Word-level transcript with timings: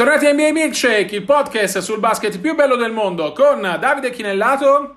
Bentornati 0.00 0.28
a 0.28 0.32
NBA 0.32 0.52
Milkshake, 0.52 1.14
il 1.14 1.24
podcast 1.24 1.80
sul 1.80 1.98
basket 1.98 2.38
più 2.38 2.54
bello 2.54 2.76
del 2.76 2.90
mondo 2.90 3.32
con 3.32 3.60
Davide 3.60 4.08
Chinellato 4.08 4.94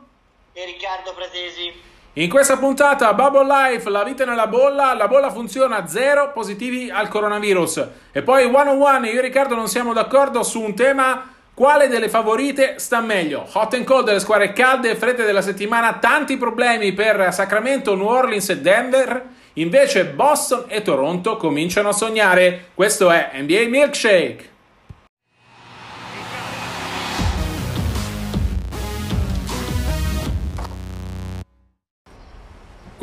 e 0.54 0.64
Riccardo 0.64 1.14
Pratesi. 1.14 1.74
In 2.14 2.30
questa 2.30 2.56
puntata 2.56 3.14
Bubble 3.14 3.46
Life, 3.46 3.90
la 3.90 4.06
vita 4.06 4.24
nella 4.24 4.48
bolla, 4.48 4.94
la 4.94 5.10
bolla 5.10 5.30
funziona, 5.30 5.88
zero 5.88 6.32
positivi 6.32 6.90
al 6.90 7.10
coronavirus. 7.10 7.86
E 8.14 8.22
poi 8.22 8.46
one 8.46 8.70
on 8.70 8.82
one, 8.82 9.10
io 9.10 9.20
e 9.20 9.24
Riccardo 9.24 9.56
non 9.56 9.68
siamo 9.68 9.92
d'accordo 9.92 10.42
su 10.42 10.62
un 10.62 10.74
tema 10.74 11.34
quale 11.54 11.90
delle 11.90 12.08
favorite 12.08 12.76
sta 12.78 13.02
meglio? 13.02 13.46
Hot 13.52 13.74
and 13.74 13.84
cold 13.84 14.06
delle 14.06 14.22
squadre 14.22 14.54
calde 14.54 14.92
e 14.92 14.96
fredde 14.96 15.26
della 15.26 15.42
settimana, 15.42 15.96
tanti 15.96 16.38
problemi 16.38 16.94
per 16.94 17.34
Sacramento, 17.34 17.94
New 17.94 18.08
Orleans 18.08 18.48
e 18.52 18.62
Denver. 18.62 19.26
Invece 19.56 20.06
Boston 20.06 20.64
e 20.70 20.82
Toronto 20.82 21.36
cominciano 21.36 21.90
a 21.90 21.94
sognare. 21.94 22.68
Questo 22.74 23.12
è 23.12 23.32
NBA 23.34 23.68
Milkshake. 23.68 24.52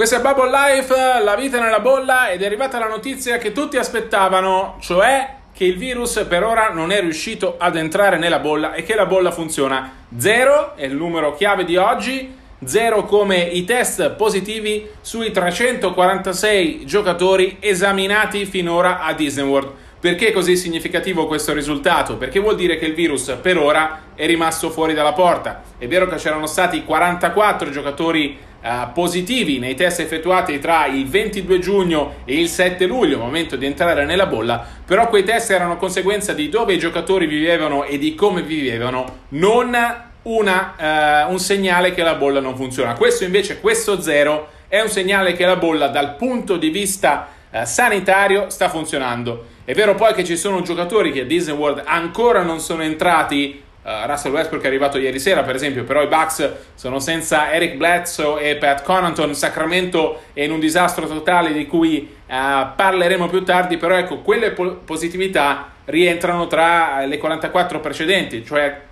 Questo 0.00 0.16
è 0.16 0.20
Bubble 0.22 0.48
Life, 0.48 0.94
la 1.22 1.36
vita 1.36 1.60
nella 1.60 1.80
bolla 1.80 2.30
ed 2.30 2.40
è 2.40 2.46
arrivata 2.46 2.78
la 2.78 2.88
notizia 2.88 3.36
che 3.36 3.52
tutti 3.52 3.76
aspettavano, 3.76 4.78
cioè 4.80 5.34
che 5.52 5.64
il 5.64 5.76
virus 5.76 6.24
per 6.26 6.42
ora 6.42 6.70
non 6.70 6.90
è 6.90 7.02
riuscito 7.02 7.56
ad 7.58 7.76
entrare 7.76 8.16
nella 8.16 8.38
bolla 8.38 8.72
e 8.72 8.82
che 8.82 8.94
la 8.94 9.04
bolla 9.04 9.30
funziona. 9.30 10.06
Zero 10.16 10.74
è 10.74 10.86
il 10.86 10.94
numero 10.94 11.34
chiave 11.34 11.66
di 11.66 11.76
oggi, 11.76 12.34
zero 12.64 13.04
come 13.04 13.40
i 13.42 13.64
test 13.66 14.12
positivi 14.12 14.88
sui 15.02 15.32
346 15.32 16.86
giocatori 16.86 17.58
esaminati 17.60 18.46
finora 18.46 19.02
a 19.02 19.12
Disney 19.12 19.46
World. 19.46 19.72
Perché 20.00 20.28
è 20.28 20.32
così 20.32 20.56
significativo 20.56 21.26
questo 21.26 21.52
risultato? 21.52 22.16
Perché 22.16 22.40
vuol 22.40 22.56
dire 22.56 22.78
che 22.78 22.86
il 22.86 22.94
virus 22.94 23.36
per 23.42 23.58
ora 23.58 24.04
è 24.14 24.24
rimasto 24.24 24.70
fuori 24.70 24.94
dalla 24.94 25.12
porta. 25.12 25.62
È 25.76 25.86
vero 25.86 26.08
che 26.08 26.16
c'erano 26.16 26.46
stati 26.46 26.84
44 26.84 27.68
giocatori 27.68 28.48
Uh, 28.62 28.92
positivi 28.92 29.58
nei 29.58 29.74
test 29.74 30.00
effettuati 30.00 30.58
tra 30.58 30.84
il 30.84 31.08
22 31.08 31.58
giugno 31.60 32.16
e 32.26 32.38
il 32.38 32.46
7 32.46 32.84
luglio, 32.84 33.16
momento 33.16 33.56
di 33.56 33.64
entrare 33.64 34.04
nella 34.04 34.26
bolla, 34.26 34.62
però 34.84 35.08
quei 35.08 35.22
test 35.22 35.50
erano 35.50 35.78
conseguenza 35.78 36.34
di 36.34 36.50
dove 36.50 36.74
i 36.74 36.78
giocatori 36.78 37.24
vivevano 37.24 37.84
e 37.84 37.96
di 37.96 38.14
come 38.14 38.42
vivevano, 38.42 39.20
non 39.28 39.74
una, 40.22 41.26
uh, 41.26 41.32
un 41.32 41.38
segnale 41.38 41.94
che 41.94 42.02
la 42.02 42.16
bolla 42.16 42.40
non 42.40 42.54
funziona. 42.54 42.94
Questo 42.94 43.24
invece, 43.24 43.60
questo 43.60 44.02
zero, 44.02 44.48
è 44.68 44.80
un 44.80 44.88
segnale 44.88 45.32
che 45.32 45.46
la 45.46 45.56
bolla 45.56 45.88
dal 45.88 46.16
punto 46.16 46.56
di 46.56 46.68
vista 46.68 47.28
uh, 47.50 47.64
sanitario 47.64 48.50
sta 48.50 48.68
funzionando. 48.68 49.46
È 49.64 49.72
vero 49.72 49.94
poi 49.94 50.12
che 50.14 50.24
ci 50.24 50.36
sono 50.36 50.60
giocatori 50.62 51.12
che 51.12 51.20
a 51.20 51.24
Disney 51.24 51.56
World 51.56 51.82
ancora 51.86 52.42
non 52.42 52.60
sono 52.60 52.82
entrati 52.82 53.62
Uh, 53.82 54.06
Russell 54.06 54.32
Westbrook 54.32 54.62
è 54.62 54.66
arrivato 54.66 54.98
ieri 54.98 55.18
sera, 55.18 55.42
per 55.42 55.54
esempio, 55.54 55.84
però 55.84 56.02
i 56.02 56.06
Bucks 56.06 56.52
sono 56.74 56.98
senza 56.98 57.50
Eric 57.50 57.76
Bledsoe 57.76 58.50
e 58.50 58.56
Pat 58.56 58.82
Connaughton. 58.82 59.34
Sacramento 59.34 60.24
è 60.34 60.42
in 60.42 60.52
un 60.52 60.60
disastro 60.60 61.06
totale 61.06 61.54
di 61.54 61.66
cui 61.66 62.06
uh, 62.26 62.34
parleremo 62.76 63.26
più 63.28 63.42
tardi. 63.42 63.78
Però 63.78 63.94
ecco, 63.94 64.18
quelle 64.18 64.50
po- 64.50 64.80
positività 64.84 65.70
rientrano 65.86 66.46
tra 66.46 67.06
le 67.06 67.16
44 67.16 67.80
precedenti, 67.80 68.44
cioè 68.44 68.82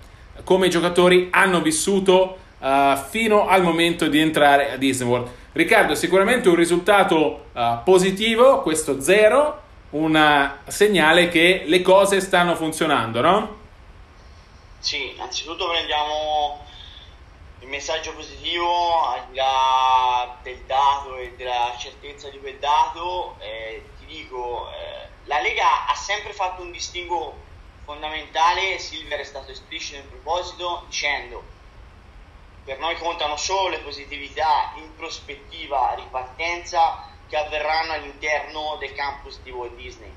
come 0.43 0.67
i 0.67 0.69
giocatori 0.71 1.27
hanno 1.31 1.61
vissuto 1.61 2.37
uh, 2.57 2.67
fino 3.09 3.47
al 3.47 3.61
momento 3.61 4.07
di 4.07 4.19
entrare 4.19 4.71
a 4.71 4.75
Disney 4.77 5.07
World. 5.07 5.27
Riccardo, 5.51 5.93
sicuramente 5.93 6.49
un 6.49 6.55
risultato 6.55 7.45
positivo, 7.83 8.61
questo 8.61 9.01
zero, 9.01 9.61
un 9.91 10.51
segnale 10.67 11.27
che 11.27 11.63
le 11.65 11.81
cose 11.81 12.21
stanno 12.21 12.55
funzionando, 12.55 13.19
no? 13.19 13.58
Sì, 14.79 15.13
innanzitutto 15.13 15.67
prendiamo 15.67 16.65
il 17.59 17.67
messaggio 17.67 18.13
positivo 18.13 19.01
al 19.01 19.27
di 19.27 19.35
là 19.35 20.39
del 20.41 20.63
dato 20.65 21.17
e 21.17 21.35
della 21.35 21.75
certezza 21.77 22.29
di 22.29 22.39
quel 22.39 22.57
dato. 22.59 23.37
Eh, 23.39 23.91
ti 23.97 24.05
dico, 24.05 24.71
eh, 24.71 25.09
la 25.25 25.41
Lega 25.41 25.85
ha 25.85 25.93
sempre 25.95 26.31
fatto 26.31 26.61
un 26.61 26.71
distinguo 26.71 27.45
fondamentale, 27.83 28.79
Silver 28.79 29.19
è 29.19 29.23
stato 29.25 29.51
esplicito 29.51 29.97
in 29.97 30.07
proposito 30.07 30.83
dicendo 30.87 31.43
per 32.63 32.79
noi 32.79 32.95
contano 32.95 33.35
solo 33.35 33.69
le 33.69 33.79
positività 33.79 34.71
in 34.75 34.95
prospettiva 34.95 35.93
ripartenza 35.95 37.03
che 37.27 37.35
avverranno 37.35 37.93
all'interno 37.93 38.77
del 38.79 38.93
campus 38.93 39.41
di 39.41 39.51
Walt 39.51 39.75
Disney 39.75 40.13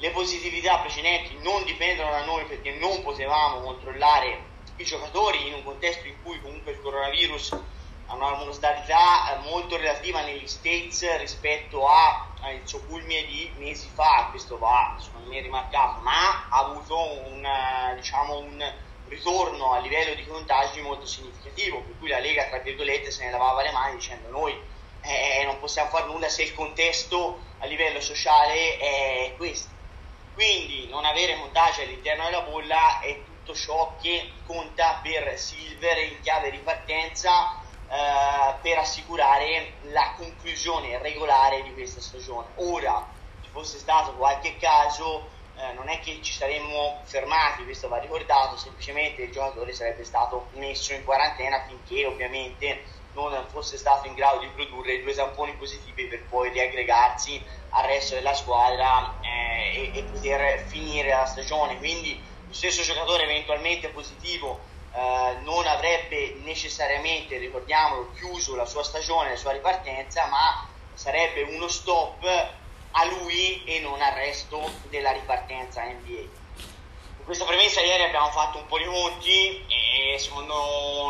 le 0.00 0.10
positività 0.10 0.78
precedenti 0.78 1.36
non 1.42 1.64
dipendono 1.64 2.10
da 2.10 2.24
noi 2.24 2.44
perché 2.44 2.72
non 2.74 3.02
potevamo 3.02 3.60
controllare 3.60 4.46
i 4.76 4.84
giocatori 4.84 5.48
in 5.48 5.54
un 5.54 5.64
contesto 5.64 6.06
in 6.06 6.14
cui 6.22 6.40
comunque 6.40 6.72
il 6.72 6.80
coronavirus 6.80 7.58
ha 8.06 8.14
una 8.14 8.36
mortalità 8.36 9.32
eh, 9.32 9.48
molto 9.50 9.76
relativa 9.76 10.22
negli 10.22 10.46
States 10.46 11.18
rispetto 11.18 11.86
al 11.88 12.60
suo 12.62 12.80
culmine 12.84 13.26
di 13.26 13.50
mesi 13.56 13.88
fa, 13.92 14.28
questo 14.30 14.56
va 14.56 14.96
secondo 14.98 15.28
me 15.28 15.40
rimarcato, 15.40 16.00
ma 16.00 16.46
ha 16.48 16.58
avuto 16.58 16.96
un, 16.96 17.44
eh, 17.44 17.96
diciamo, 17.96 18.38
un 18.38 18.72
ritorno 19.08 19.72
a 19.72 19.80
livello 19.80 20.14
di 20.14 20.24
contagi 20.26 20.80
molto 20.80 21.06
significativo, 21.06 21.80
per 21.80 21.98
cui 21.98 22.08
la 22.08 22.20
Lega 22.20 22.44
tra 22.44 22.58
virgolette 22.58 23.10
se 23.10 23.24
ne 23.24 23.32
lavava 23.32 23.62
le 23.62 23.72
mani 23.72 23.96
dicendo 23.96 24.30
noi 24.30 24.56
eh, 25.00 25.42
non 25.44 25.58
possiamo 25.58 25.90
fare 25.90 26.06
nulla 26.06 26.28
se 26.28 26.44
il 26.44 26.54
contesto 26.54 27.40
a 27.58 27.66
livello 27.66 28.00
sociale 28.00 28.78
è 28.78 29.34
questo 29.36 29.77
quindi 30.38 30.86
non 30.86 31.04
avere 31.04 31.36
contagi 31.36 31.82
all'interno 31.82 32.22
della 32.26 32.42
bolla 32.42 33.00
è 33.00 33.24
tutto 33.24 33.56
ciò 33.56 33.96
che 34.00 34.34
conta 34.46 35.00
per 35.02 35.36
Silver 35.36 35.98
in 35.98 36.20
chiave 36.20 36.52
di 36.52 36.58
partenza 36.58 37.60
eh, 37.90 38.54
per 38.62 38.78
assicurare 38.78 39.72
la 39.90 40.14
conclusione 40.16 40.96
regolare 40.98 41.64
di 41.64 41.72
questa 41.72 42.00
stagione. 42.00 42.50
Ora, 42.58 43.04
ci 43.42 43.50
fosse 43.50 43.78
stato 43.78 44.14
qualche 44.14 44.56
caso, 44.58 45.28
eh, 45.56 45.72
non 45.72 45.88
è 45.88 45.98
che 45.98 46.20
ci 46.22 46.32
saremmo 46.32 47.00
fermati, 47.02 47.64
questo 47.64 47.88
va 47.88 47.98
ricordato, 47.98 48.56
semplicemente 48.56 49.22
il 49.22 49.32
giocatore 49.32 49.72
sarebbe 49.72 50.04
stato 50.04 50.50
messo 50.52 50.92
in 50.92 51.02
quarantena 51.02 51.64
finché 51.66 52.06
ovviamente 52.06 52.84
non 53.12 53.44
fosse 53.48 53.76
stato 53.76 54.06
in 54.06 54.14
grado 54.14 54.38
di 54.38 54.48
produrre 54.48 55.02
due 55.02 55.14
tamponi 55.14 55.52
positivi 55.54 56.06
per 56.06 56.26
poi 56.28 56.50
riaggregarsi 56.50 57.44
al 57.70 57.86
resto 57.86 58.14
della 58.14 58.34
squadra 58.34 59.17
e, 59.72 59.90
e, 59.94 60.02
poter 60.04 60.64
finire 60.66 61.10
la 61.10 61.26
stagione. 61.26 61.78
Quindi 61.78 62.20
lo 62.46 62.54
stesso 62.54 62.82
giocatore 62.82 63.24
eventualmente 63.24 63.88
positivo 63.88 64.60
eh, 64.94 65.36
non 65.42 65.66
avrebbe 65.66 66.36
necessariamente, 66.42 67.38
ricordiamolo, 67.38 68.12
chiuso 68.14 68.56
la 68.56 68.66
sua 68.66 68.82
stagione, 68.82 69.30
la 69.30 69.36
sua 69.36 69.52
ripartenza, 69.52 70.26
ma 70.26 70.68
sarebbe 70.94 71.42
uno 71.42 71.68
stop 71.68 72.24
a 72.92 73.04
lui 73.04 73.62
e 73.64 73.80
non 73.80 74.00
al 74.00 74.12
resto 74.12 74.60
della 74.88 75.12
ripartenza 75.12 75.84
NBA 75.84 76.46
questa 77.28 77.44
premessa 77.44 77.82
ieri 77.82 78.04
abbiamo 78.04 78.30
fatto 78.30 78.56
un 78.56 78.64
po' 78.64 78.78
di 78.78 78.86
conti 78.86 79.62
e 79.66 80.18
secondo 80.18 80.54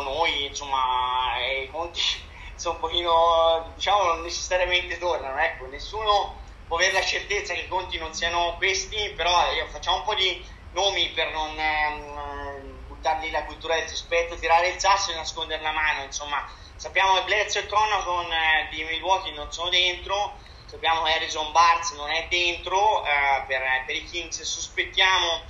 noi 0.03 0.47
insomma 0.47 1.31
i 1.63 1.69
conti 1.71 2.01
sono 2.55 2.73
un 2.73 2.81
pochino 2.81 3.71
diciamo 3.73 4.03
non 4.03 4.21
necessariamente 4.23 4.97
tornano 4.97 5.39
ecco 5.39 5.67
nessuno 5.67 6.35
può 6.69 6.77
avere 6.77 6.93
la 6.93 7.03
certezza 7.03 7.53
che 7.53 7.61
i 7.61 7.67
conti 7.67 7.97
non 7.97 8.13
siano 8.13 8.53
questi 8.57 9.11
però 9.15 9.51
io 9.51 9.65
facciamo 9.67 9.97
un 9.97 10.03
po' 10.03 10.13
di 10.13 10.45
nomi 10.73 11.09
per 11.09 11.31
non 11.31 11.59
eh, 11.59 12.61
buttargli 12.87 13.31
la 13.31 13.43
cultura 13.43 13.75
del 13.75 13.89
sospetto 13.89 14.37
tirare 14.37 14.69
il 14.69 14.79
sasso 14.79 15.11
e 15.11 15.15
nascondere 15.15 15.61
la 15.63 15.71
mano 15.71 16.03
insomma. 16.03 16.47
Sappiamo 16.75 17.15
che 17.15 17.23
Bledsoe 17.23 17.63
e 17.63 17.65
Connaughton 17.65 18.31
eh, 18.31 18.67
di 18.69 18.83
Milwaukee 18.83 19.33
non 19.33 19.51
sono 19.51 19.69
dentro 19.69 20.37
sappiamo 20.65 21.01
che 21.01 21.13
Harrison 21.13 21.51
Barnes 21.51 21.91
non 21.93 22.11
è 22.11 22.27
dentro 22.29 23.03
eh, 23.03 23.43
per, 23.47 23.61
per 23.87 23.95
i 23.95 24.05
Kings 24.05 24.39
sospettiamo 24.43 25.41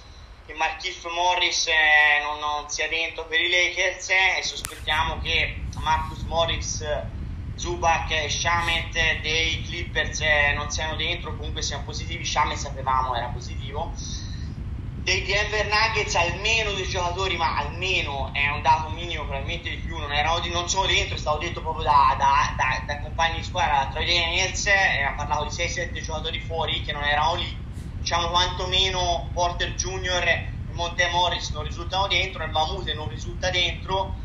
che 0.48 0.54
Markif 0.54 1.06
Morris 1.12 1.68
eh, 1.68 2.22
non, 2.24 2.40
non, 2.40 2.70
sia 2.70 2.88
dentro 2.88 3.26
per 3.26 3.40
i 3.40 3.50
Lakers 3.50 4.10
eh, 4.10 4.38
e 4.38 4.44
sospettiamo 4.44 5.20
che 5.22 5.64
Marcus 5.80 6.24
Morris, 6.24 6.82
Zubac 7.60 8.10
e 8.12 8.30
Shamet 8.30 9.20
dei 9.22 9.62
Clippers 9.64 10.22
eh, 10.22 10.54
non 10.56 10.72
siano 10.72 10.96
dentro, 10.96 11.36
comunque 11.36 11.62
siano 11.62 11.84
positivi, 11.84 12.24
Shamet 12.24 12.56
sapevamo 12.56 13.14
era 13.16 13.28
positivo. 13.28 13.94
Dei 15.04 15.26
Denver 15.26 15.68
Nuggets 15.68 16.16
almeno 16.16 16.72
due 16.72 16.88
giocatori, 16.88 17.36
ma 17.36 17.58
almeno 17.58 18.32
è 18.34 18.50
un 18.50 18.62
dato 18.62 18.90
minimo, 18.92 19.24
probabilmente 19.24 19.70
di 19.70 19.76
più, 19.76 19.98
non, 19.98 20.14
erano, 20.14 20.42
non 20.48 20.70
sono 20.70 20.88
dentro, 20.88 21.16
è 21.16 21.18
stato 21.18 21.40
detto 21.40 21.62
proprio 21.62 21.84
da, 21.84 22.16
da, 22.18 22.54
da, 22.56 22.82
da 22.86 23.00
compagni 23.02 23.40
di 23.40 23.44
squadra, 23.44 23.80
da 23.80 23.88
Troy 23.88 24.06
Daniels, 24.06 24.66
eh, 24.68 25.04
ha 25.04 25.14
parlato 25.16 25.44
di 25.44 25.50
6-7 25.50 26.02
giocatori 26.02 26.40
fuori 26.40 26.82
che 26.82 26.94
non 26.94 27.04
erano 27.04 27.36
lì. 27.36 27.58
Diciamo 28.00 28.30
quantomeno 28.30 29.30
Porter 29.34 29.74
Junior 29.76 30.24
e 30.24 30.48
Monte 30.72 31.10
Morris 31.10 31.50
non 31.50 31.64
risultano 31.64 32.08
dentro, 32.08 32.42
il 32.46 32.52
Mamute 32.52 32.94
non 32.94 33.10
risulta 33.10 33.50
dentro, 33.50 34.16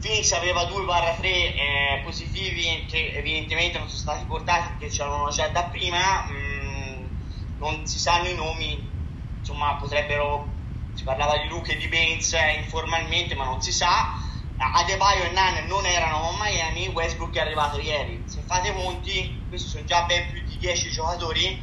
Phoenix 0.00 0.32
aveva 0.32 0.62
2-3 0.62 1.22
eh, 1.22 2.00
positivi 2.02 2.86
che 2.88 3.12
evidentemente 3.14 3.78
non 3.78 3.86
sono 3.88 4.00
stati 4.00 4.24
portati 4.24 4.68
perché 4.68 4.88
c'erano 4.88 5.28
già 5.28 5.48
da 5.48 5.64
prima, 5.64 6.26
mm, 6.30 7.06
non 7.58 7.86
si 7.86 7.98
sanno 7.98 8.28
i 8.28 8.34
nomi 8.34 8.88
insomma 9.38 9.76
potrebbero, 9.76 10.56
si 10.94 11.04
parlava 11.04 11.36
di 11.38 11.48
Luke 11.48 11.72
e 11.72 11.76
di 11.76 11.88
Baines 11.88 12.34
informalmente 12.56 13.34
ma 13.34 13.44
non 13.44 13.60
si 13.60 13.72
sa, 13.72 14.08
Adebayo 14.56 15.24
e 15.24 15.30
Nan 15.30 15.66
non 15.66 15.84
erano 15.84 16.28
a 16.28 16.36
Miami, 16.38 16.88
Westbrook 16.88 17.34
è 17.34 17.40
arrivato 17.40 17.78
ieri, 17.78 18.22
se 18.26 18.42
fate 18.42 18.72
conti 18.72 19.44
questi 19.48 19.68
sono 19.68 19.84
già 19.84 20.04
ben 20.04 20.28
più 20.30 20.42
di 20.44 20.56
10 20.58 20.90
giocatori 20.90 21.62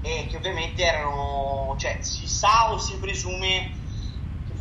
e 0.00 0.26
che 0.28 0.36
ovviamente 0.36 0.82
erano, 0.84 1.74
cioè 1.78 1.98
si 2.00 2.26
sa 2.26 2.72
o 2.72 2.78
si 2.78 2.98
presume 2.98 3.83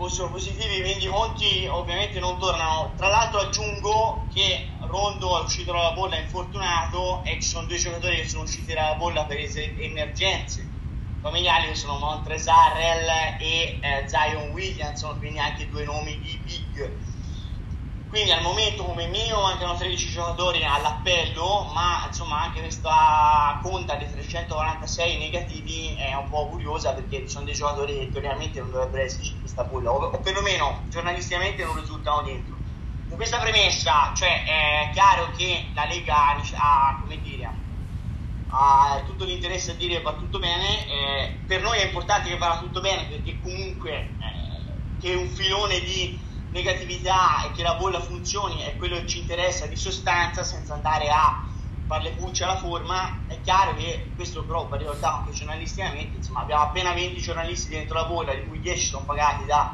fossero 0.04 0.30
positivi, 0.30 1.02
i 1.02 1.08
conti 1.08 1.66
ovviamente 1.66 2.20
non 2.20 2.38
tornano. 2.38 2.94
Tra 2.98 3.08
l'altro 3.08 3.40
aggiungo 3.40 4.28
che 4.34 4.68
Rondo 4.88 5.40
è 5.40 5.44
uscito 5.44 5.72
dalla 5.72 5.94
bolla 5.94 6.18
infortunato 6.18 7.24
e 7.24 7.40
ci 7.40 7.48
sono 7.48 7.68
due 7.68 7.78
giocatori 7.78 8.18
che 8.18 8.28
sono 8.28 8.44
usciti 8.44 8.74
dalla 8.74 8.96
bolla 8.96 9.26
per 9.26 9.38
emergenze 9.80 10.72
familiari 11.22 11.68
che 11.68 11.76
sono 11.76 11.98
Montrezarrel 12.00 13.08
e 13.40 13.80
eh, 13.82 14.08
Zion 14.10 14.50
Williamson, 14.50 15.18
quindi 15.18 15.40
anche 15.40 15.70
due 15.70 15.86
nomi 15.86 16.20
di 16.20 16.38
big 16.44 17.00
quindi 18.13 18.31
al 18.31 18.44
momento 18.44 18.83
come 18.83 19.07
minimo 19.07 19.42
mancano 19.42 19.75
13 19.75 20.12
giocatori 20.12 20.63
all'appello, 20.63 21.71
ma 21.74 22.06
insomma 22.06 22.44
anche 22.44 22.60
questa 22.60 23.60
conta 23.63 23.95
dei 23.95 24.07
346 24.07 25.18
negativi 25.18 25.95
è 25.95 26.13
un 26.13 26.30
po' 26.30 26.48
curiosa 26.50 26.94
perché 26.94 27.27
sono 27.27 27.45
dei 27.45 27.56
giocatori 27.56 27.98
che 27.98 28.12
teoricamente 28.12 28.60
non 28.60 28.69
dovrebbero 28.69 29.01
esserci 29.01 29.31
in 29.31 29.39
questa 29.39 29.63
bolla, 29.63 29.92
o, 29.92 29.95
o 29.95 30.19
perlomeno 30.19 30.83
giornalisticamente 30.89 31.65
non 31.65 31.80
risultano 31.80 32.21
dentro. 32.21 32.56
Con 33.07 33.18
questa 33.18 33.39
premessa, 33.39 34.12
cioè 34.16 34.44
è 34.44 34.92
chiaro 34.94 35.31
che 35.36 35.69
la 35.74 35.86
Lega 35.86 36.36
ha, 36.57 37.00
come 37.01 37.19
dire, 37.19 37.51
ha 38.50 39.01
tutto 39.07 39.25
l'interesse 39.25 39.71
a 39.71 39.74
dire 39.74 39.95
che 39.95 40.01
va 40.04 40.13
tutto 40.13 40.38
bene, 40.38 40.88
eh, 40.88 41.38
per 41.48 41.63
noi 41.63 41.80
è 41.80 41.86
importante 41.86 42.30
che 42.30 42.38
vada 42.38 42.59
tutto 42.59 42.80
bene 42.80 43.06
perché 43.06 43.39
comunque 43.42 43.92
eh, 43.92 45.00
che 45.00 45.16
un 45.16 45.27
filone 45.30 45.80
di 45.80 46.23
negatività 46.54 47.44
e 47.46 47.52
che 47.52 47.64
la 47.64 47.74
bolla 47.74 48.00
funzioni 48.00 48.62
è 48.62 48.78
quello 48.78 48.96
che 48.98 49.08
ci 49.08 49.20
interessa 49.20 49.66
di 49.66 49.76
sostanza 49.76 50.44
senza 50.44 50.76
andare 50.76 51.10
a 51.10 51.44
fare 51.88 52.04
le 52.04 52.12
pulce 52.12 52.44
alla 52.46 52.58
forma 52.58 53.20
è 53.28 53.42
chiaro 53.42 53.76
che 53.76 54.12
questo 54.16 54.44
però 54.44 54.68
va 54.68 54.78
ricordato 54.78 55.18
anche 55.18 55.32
giornalisticamente 55.32 56.18
insomma 56.18 56.42
abbiamo 56.42 56.64
appena 56.64 56.94
20 56.94 57.20
giornalisti 57.20 57.70
dentro 57.70 57.96
la 57.96 58.06
bolla 58.06 58.34
di 58.34 58.46
cui 58.48 58.62
10 58.62 58.86
sono 58.86 59.04
pagati 59.04 59.46
da 59.46 59.74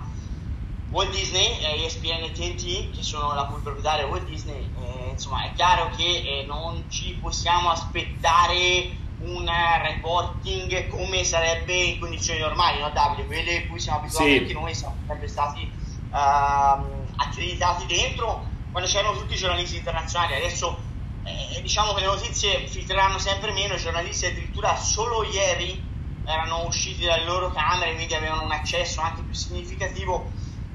Walt 0.90 1.12
Disney 1.12 1.60
e 1.60 1.84
ESPN 1.86 2.24
e 2.24 2.32
TNT 2.32 2.96
che 2.96 3.04
sono 3.04 3.36
la 3.36 3.44
cui 3.44 3.62
proprietaria 3.62 4.08
Walt 4.08 4.26
Disney 4.26 4.68
eh, 4.82 5.10
insomma 5.12 5.44
è 5.44 5.52
chiaro 5.54 5.92
che 5.96 6.04
eh, 6.04 6.46
non 6.48 6.86
ci 6.88 7.16
possiamo 7.22 7.70
aspettare 7.70 9.08
un 9.20 9.48
reporting 9.84 10.88
come 10.88 11.24
sarebbe 11.26 11.74
in 11.74 12.00
condizioni 12.00 12.40
normali 12.40 12.80
no 12.80 12.90
Davide? 12.90 13.26
quelle 13.28 13.58
a 13.58 13.68
cui 13.68 13.80
siamo 13.80 14.00
abituati 14.00 14.32
sì. 14.32 14.38
anche 14.38 14.54
noi 14.54 14.74
siamo 14.74 14.96
sempre 15.06 15.28
stati 15.28 15.79
accreditati 16.12 17.86
dentro 17.86 18.48
quando 18.72 18.90
c'erano 18.90 19.18
tutti 19.18 19.34
i 19.34 19.38
giornalisti 19.38 19.78
internazionali. 19.78 20.36
Adesso 20.36 20.84
eh, 21.24 21.62
diciamo 21.62 21.94
che 21.94 22.02
le 22.02 22.08
notizie 22.08 22.68
filtreranno 22.68 23.18
sempre 23.18 23.52
meno, 23.52 23.76
i 23.76 23.80
giornalisti 23.80 24.26
addirittura 24.26 24.76
solo 24.76 25.24
ieri 25.24 25.88
erano 26.24 26.66
usciti 26.66 27.06
dalle 27.06 27.26
loro 27.26 27.50
camere, 27.52 27.96
quindi 27.96 28.14
avevano 28.14 28.44
un 28.44 28.52
accesso 28.52 29.02
anche 29.02 29.24
più 29.24 29.34
significativo 29.34 30.32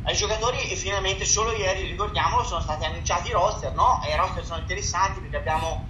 ai 0.07 0.17
giocatori 0.17 0.69
e 0.69 0.77
finalmente 0.77 1.25
solo 1.25 1.53
ieri, 1.53 1.87
ricordiamolo, 1.87 2.45
sono 2.45 2.61
stati 2.61 2.85
annunciati 2.85 3.29
i 3.29 3.33
roster, 3.33 3.73
no? 3.75 4.03
E 4.03 4.13
i 4.13 4.17
roster 4.17 4.45
sono 4.45 4.61
interessanti 4.61 5.21
perché 5.21 5.37
abbiamo 5.37 5.89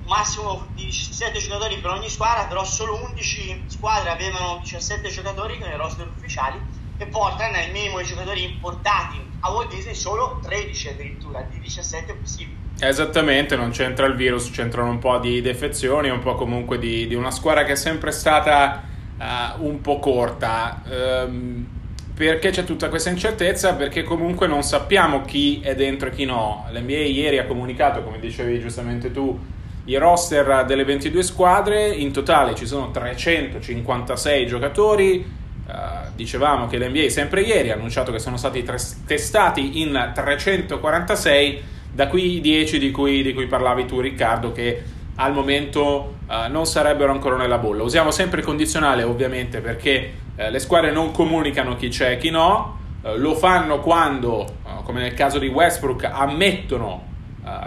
un 0.00 0.08
massimo 0.08 0.68
di 0.74 0.84
17 0.86 1.38
giocatori 1.38 1.78
per 1.78 1.90
ogni 1.90 2.08
squadra, 2.08 2.46
però 2.46 2.64
solo 2.64 3.04
11 3.04 3.64
squadre 3.68 4.10
avevano 4.10 4.58
17 4.58 5.10
giocatori 5.10 5.58
con 5.58 5.68
i 5.68 5.76
roster 5.76 6.08
ufficiali 6.08 6.60
e 6.98 7.06
porta 7.06 7.48
nel 7.50 7.70
minimo 7.72 7.98
dei 7.98 8.06
giocatori 8.06 8.44
importati 8.44 9.18
a 9.40 9.50
Walt 9.50 9.72
Disney 9.72 9.94
solo 9.94 10.40
13 10.42 10.88
addirittura, 10.88 11.46
di 11.50 11.60
17 11.60 12.14
possibili. 12.14 12.56
Esattamente, 12.78 13.56
non 13.56 13.70
c'entra 13.70 14.06
il 14.06 14.14
virus, 14.14 14.50
c'entrano 14.50 14.90
un 14.90 14.98
po' 14.98 15.18
di 15.18 15.40
defezioni, 15.40 16.10
un 16.10 16.20
po' 16.20 16.34
comunque 16.34 16.78
di, 16.78 17.06
di 17.06 17.14
una 17.14 17.30
squadra 17.30 17.64
che 17.64 17.72
è 17.72 17.76
sempre 17.76 18.10
stata 18.12 18.82
uh, 19.18 19.64
un 19.64 19.80
po' 19.80 19.98
corta. 19.98 20.82
Um, 20.86 21.66
perché 22.14 22.50
c'è 22.50 22.64
tutta 22.64 22.88
questa 22.88 23.10
incertezza? 23.10 23.74
Perché 23.74 24.02
comunque 24.02 24.46
non 24.46 24.62
sappiamo 24.62 25.22
chi 25.22 25.60
è 25.60 25.74
dentro 25.74 26.08
e 26.08 26.12
chi 26.12 26.24
no. 26.24 26.66
L'NBA 26.70 26.92
ieri 26.92 27.38
ha 27.38 27.46
comunicato, 27.46 28.02
come 28.02 28.18
dicevi 28.18 28.58
giustamente 28.58 29.10
tu, 29.10 29.38
i 29.84 29.96
roster 29.96 30.64
delle 30.64 30.84
22 30.84 31.22
squadre. 31.22 31.88
In 31.88 32.12
totale 32.12 32.54
ci 32.54 32.66
sono 32.66 32.90
356 32.90 34.46
giocatori 34.46 35.44
Uh, 35.66 36.05
dicevamo 36.16 36.66
che 36.66 36.78
l'NBA 36.78 37.08
sempre 37.08 37.42
ieri 37.42 37.70
ha 37.70 37.74
annunciato 37.74 38.10
che 38.10 38.18
sono 38.18 38.36
stati 38.36 38.62
tre- 38.62 38.78
testati 39.06 39.80
in 39.80 40.12
346, 40.14 41.62
da 41.92 42.08
qui 42.08 42.36
i 42.36 42.40
10 42.40 42.78
di 42.78 42.90
cui, 42.90 43.22
di 43.22 43.32
cui, 43.32 43.46
parlavi 43.46 43.84
tu 43.84 44.00
Riccardo, 44.00 44.50
che 44.52 44.82
al 45.16 45.32
momento 45.32 46.16
uh, 46.26 46.50
non 46.50 46.66
sarebbero 46.66 47.12
ancora 47.12 47.36
nella 47.36 47.58
bolla. 47.58 47.82
Usiamo 47.82 48.10
sempre 48.10 48.40
il 48.40 48.46
condizionale 48.46 49.02
ovviamente 49.02 49.60
perché 49.60 50.12
uh, 50.34 50.50
le 50.50 50.58
squadre 50.58 50.90
non 50.90 51.12
comunicano 51.12 51.76
chi 51.76 51.88
c'è 51.88 52.12
e 52.12 52.16
chi 52.18 52.30
no, 52.30 52.78
lo 53.14 53.36
fanno 53.36 53.78
quando, 53.78 54.56
come 54.82 55.00
nel 55.00 55.14
caso 55.14 55.38
di 55.38 55.46
Westbrook, 55.46 56.02
ammettono 56.10 57.14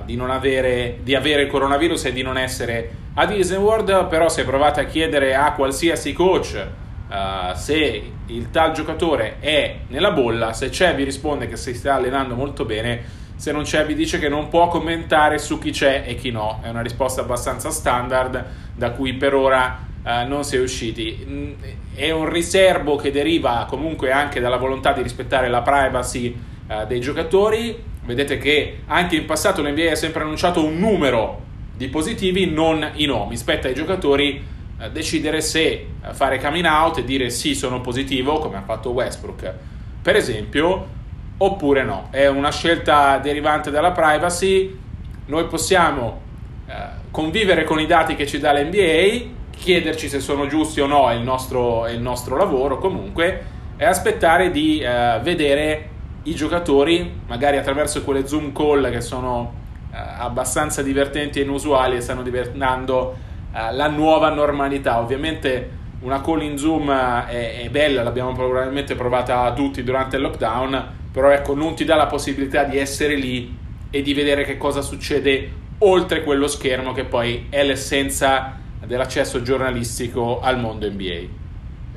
di 0.04 0.18
non 0.18 0.32
avere, 0.32 0.98
di 1.02 1.16
avere 1.16 1.44
il 1.44 1.48
coronavirus 1.48 2.06
e 2.06 2.12
di 2.12 2.22
non 2.22 2.38
essere 2.38 2.92
a 3.14 3.26
Disney 3.26 3.58
World, 3.58 4.08
però 4.08 4.28
se 4.28 4.44
provate 4.44 4.82
a 4.82 4.84
chiedere 4.84 5.36
a 5.36 5.54
qualsiasi 5.54 6.12
coach 6.12 6.62
Uh, 7.10 7.56
se 7.56 8.12
il 8.28 8.52
tal 8.52 8.72
giocatore 8.72 9.38
è 9.40 9.78
nella 9.88 10.12
bolla, 10.12 10.54
se 10.54 10.70
c'è 10.70 10.94
vi 10.94 11.04
risponde 11.04 11.48
che 11.48 11.58
si 11.58 11.74
sta 11.74 11.96
allenando 11.96 12.36
molto 12.36 12.66
bene, 12.66 13.02
se 13.36 13.52
non 13.52 13.64
c'è 13.64 13.84
vi 13.84 13.96
dice 13.96 14.20
che 14.20 14.30
non 14.30 14.48
può 14.48 14.68
commentare 14.68 15.40
su 15.40 15.58
chi 15.58 15.72
c'è 15.72 16.04
e 16.06 16.14
chi 16.14 16.30
no. 16.30 16.60
È 16.62 16.70
una 16.70 16.82
risposta 16.82 17.22
abbastanza 17.22 17.72
standard 17.72 18.46
da 18.76 18.92
cui 18.92 19.14
per 19.14 19.34
ora 19.34 19.80
uh, 20.04 20.28
non 20.28 20.44
si 20.44 20.58
è 20.58 20.60
usciti. 20.60 21.26
Mm, 21.28 21.52
è 21.96 22.12
un 22.12 22.30
riservo 22.30 22.96
che 22.96 23.12
deriva 23.12 23.66
comunque 23.68 24.12
anche 24.12 24.40
dalla 24.40 24.58
volontà 24.58 24.92
di 24.94 25.02
rispettare 25.02 25.50
la 25.50 25.62
privacy 25.62 26.40
uh, 26.68 26.86
dei 26.86 27.00
giocatori. 27.00 27.82
Vedete 28.06 28.38
che 28.38 28.82
anche 28.86 29.16
in 29.16 29.26
passato 29.26 29.64
l'NBA 29.64 29.92
ha 29.92 29.96
sempre 29.96 30.22
annunciato 30.22 30.64
un 30.64 30.78
numero 30.78 31.42
di 31.76 31.88
positivi, 31.88 32.52
non 32.52 32.88
i 32.96 33.06
nomi. 33.06 33.36
Spetta 33.36 33.68
ai 33.68 33.74
giocatori 33.74 34.58
decidere 34.88 35.42
se 35.42 35.62
eh, 35.68 35.88
fare 36.12 36.40
coming 36.40 36.66
out 36.66 37.00
e 37.00 37.04
dire 37.04 37.30
sì 37.30 37.54
sono 37.54 37.82
positivo 37.82 38.40
come 38.40 38.58
ha 38.58 38.64
fatto 38.64 38.92
Westbrook 38.92 39.54
per 40.02 40.16
esempio 40.16 40.98
oppure 41.42 41.84
no. 41.84 42.08
È 42.12 42.28
una 42.28 42.52
scelta 42.52 43.18
derivante 43.18 43.72
dalla 43.72 43.92
privacy. 43.92 44.78
Noi 45.26 45.46
possiamo 45.46 46.22
eh, 46.68 46.74
convivere 47.12 47.64
con 47.64 47.80
i 47.80 47.86
dati 47.86 48.16
che 48.16 48.28
ci 48.28 48.40
dà 48.40 48.54
l'NBA 48.54 49.38
chiederci 49.52 50.08
se 50.08 50.20
sono 50.20 50.48
giusti 50.48 50.80
o 50.80 50.86
no 50.86 51.10
è 51.10 51.16
il 51.16 51.22
nostro, 51.22 51.86
è 51.86 51.92
il 51.92 52.00
nostro 52.00 52.38
lavoro 52.38 52.78
comunque 52.78 53.58
e 53.76 53.86
aspettare 53.86 54.52
di 54.52 54.80
eh, 54.80 55.20
vedere 55.22 55.90
i 56.24 56.34
giocatori 56.34 57.20
magari 57.28 57.58
attraverso 57.58 58.04
quelle 58.04 58.26
zoom 58.26 58.54
call 58.54 58.90
che 58.90 59.02
sono 59.02 59.54
eh, 59.92 59.98
abbastanza 59.98 60.82
divertenti 60.82 61.40
e 61.40 61.44
inusuali 61.44 61.98
e 61.98 62.02
stanno 62.02 62.24
diventando 62.24 63.28
eh, 63.54 63.74
la 63.74 63.88
nuova 63.88 64.30
normalità. 64.30 65.00
Ovviamente 65.00 65.78
una 66.02 66.22
call 66.22 66.44
in 66.44 66.58
Zoom 66.58 66.92
è, 66.92 67.62
è, 67.62 67.70
bella, 67.70 68.04
l'abbiamo 68.04 68.34
probabilmente 68.34 68.96
provata 68.96 69.52
tutti 69.54 69.84
durante 69.84 70.16
il 70.16 70.22
lockdown, 70.22 70.98
però 71.12 71.32
ecco, 71.32 71.56
non 71.56 71.76
ti 71.76 71.84
dà 71.84 71.96
la 71.96 72.08
possibilità 72.08 72.64
di 72.64 72.78
essere 72.78 73.16
lì 73.16 73.58
e 73.90 74.02
di 74.02 74.14
vedere 74.14 74.44
che 74.44 74.58
cosa 74.58 74.82
succede 74.82 75.52
oltre 75.80 76.24
quello 76.24 76.48
schermo 76.48 76.92
che 76.94 77.06
poi 77.06 77.48
è 77.50 77.64
l'essenza 77.64 78.58
dell'accesso 78.86 79.42
giornalistico 79.42 80.40
al 80.40 80.60
mondo 80.60 80.90
NBA. 80.90 81.38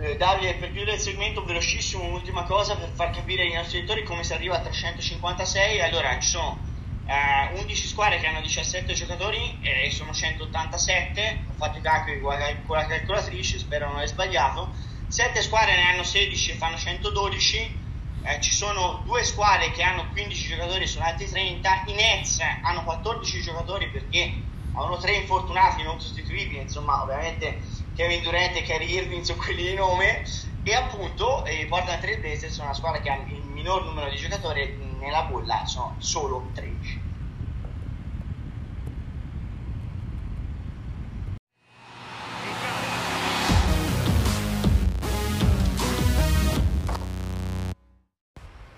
Eh, 0.00 0.16
Davide, 0.16 0.56
per 0.58 0.72
chiudere 0.72 0.96
il 0.96 1.00
segmento, 1.00 1.44
velocissimo, 1.44 2.04
un'ultima 2.04 2.42
cosa 2.42 2.74
per 2.74 2.88
far 2.92 3.10
capire 3.10 3.42
ai 3.42 3.52
nostri 3.52 3.80
lettori 3.80 4.02
come 4.02 4.24
si 4.24 4.32
arriva 4.32 4.56
a 4.56 4.60
356. 4.60 5.80
Allora, 5.80 6.18
ci 6.18 6.28
sono 6.28 6.58
Uh, 7.04 7.56
eh, 7.56 7.60
11 7.60 7.86
squadre 7.86 8.20
che 8.20 8.26
hanno 8.26 8.40
17 8.40 8.92
giocatori 8.94 9.58
e 9.60 9.90
sono 9.90 10.12
187, 10.12 11.44
ho 11.48 11.52
fatto 11.54 11.78
i 11.78 11.80
calcoli 11.80 12.20
con 12.20 12.36
la 12.76 12.86
calcolatrice, 12.86 13.58
spero 13.58 13.86
non 13.86 13.96
aver 13.96 14.08
sbagliato. 14.08 14.72
7 15.08 15.42
squadre 15.42 15.76
ne 15.76 15.82
hanno 15.82 16.04
16 16.04 16.52
e 16.52 16.54
fanno 16.54 16.76
112. 16.76 17.80
Eh, 18.24 18.40
ci 18.40 18.52
sono 18.52 19.02
due 19.04 19.24
squadre 19.24 19.72
che 19.72 19.82
hanno 19.82 20.08
15 20.12 20.48
giocatori 20.48 20.84
e 20.84 20.86
sono 20.86 21.04
altri 21.04 21.28
30. 21.28 21.82
I 21.86 21.92
Nets 21.92 22.38
hanno 22.62 22.84
14 22.84 23.42
giocatori 23.42 23.88
perché 23.88 24.32
hanno 24.72 24.96
tre 24.96 25.16
infortunati 25.16 25.82
non 25.82 26.00
sostituibili, 26.00 26.60
insomma, 26.60 27.02
ovviamente 27.02 27.60
Kevin 27.94 28.22
Durant 28.22 28.56
e 28.56 28.62
Kyrie 28.62 29.02
Irving 29.02 29.22
sono 29.22 29.42
quelli 29.42 29.64
di 29.64 29.74
nome. 29.74 30.24
E 30.64 30.74
appunto 30.74 31.44
i 31.46 31.66
Portland 31.66 32.00
Trail 32.00 32.20
Blazers 32.20 32.54
sono 32.54 32.66
una 32.66 32.74
squadra 32.74 33.00
che 33.00 33.10
ha 33.10 33.16
il 33.16 33.42
minor 33.42 33.84
numero 33.84 34.08
di 34.08 34.16
giocatori 34.16 34.91
nella 35.02 35.22
bolla 35.22 35.66
sono 35.66 35.96
solo 35.98 36.48
13. 36.54 37.10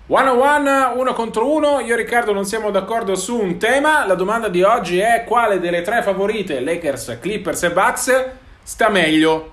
One 0.07 0.29
on 0.29 0.39
one, 0.39 0.71
uno 0.97 1.13
contro 1.13 1.51
uno, 1.53 1.81
io 1.81 1.95
e 1.95 1.97
Riccardo 1.97 2.33
non 2.33 2.45
siamo 2.45 2.71
d'accordo 2.71 3.17
su 3.17 3.39
un 3.39 3.59
tema, 3.59 4.07
la 4.07 4.15
domanda 4.15 4.49
di 4.49 4.63
oggi 4.63 4.99
è 4.99 5.25
quale 5.27 5.59
delle 5.59 5.83
tre 5.83 6.03
favorite, 6.03 6.61
Lakers, 6.61 7.19
Clippers 7.21 7.63
e 7.65 7.73
Bucks, 7.73 8.31
sta 8.63 8.89
meglio? 8.91 9.53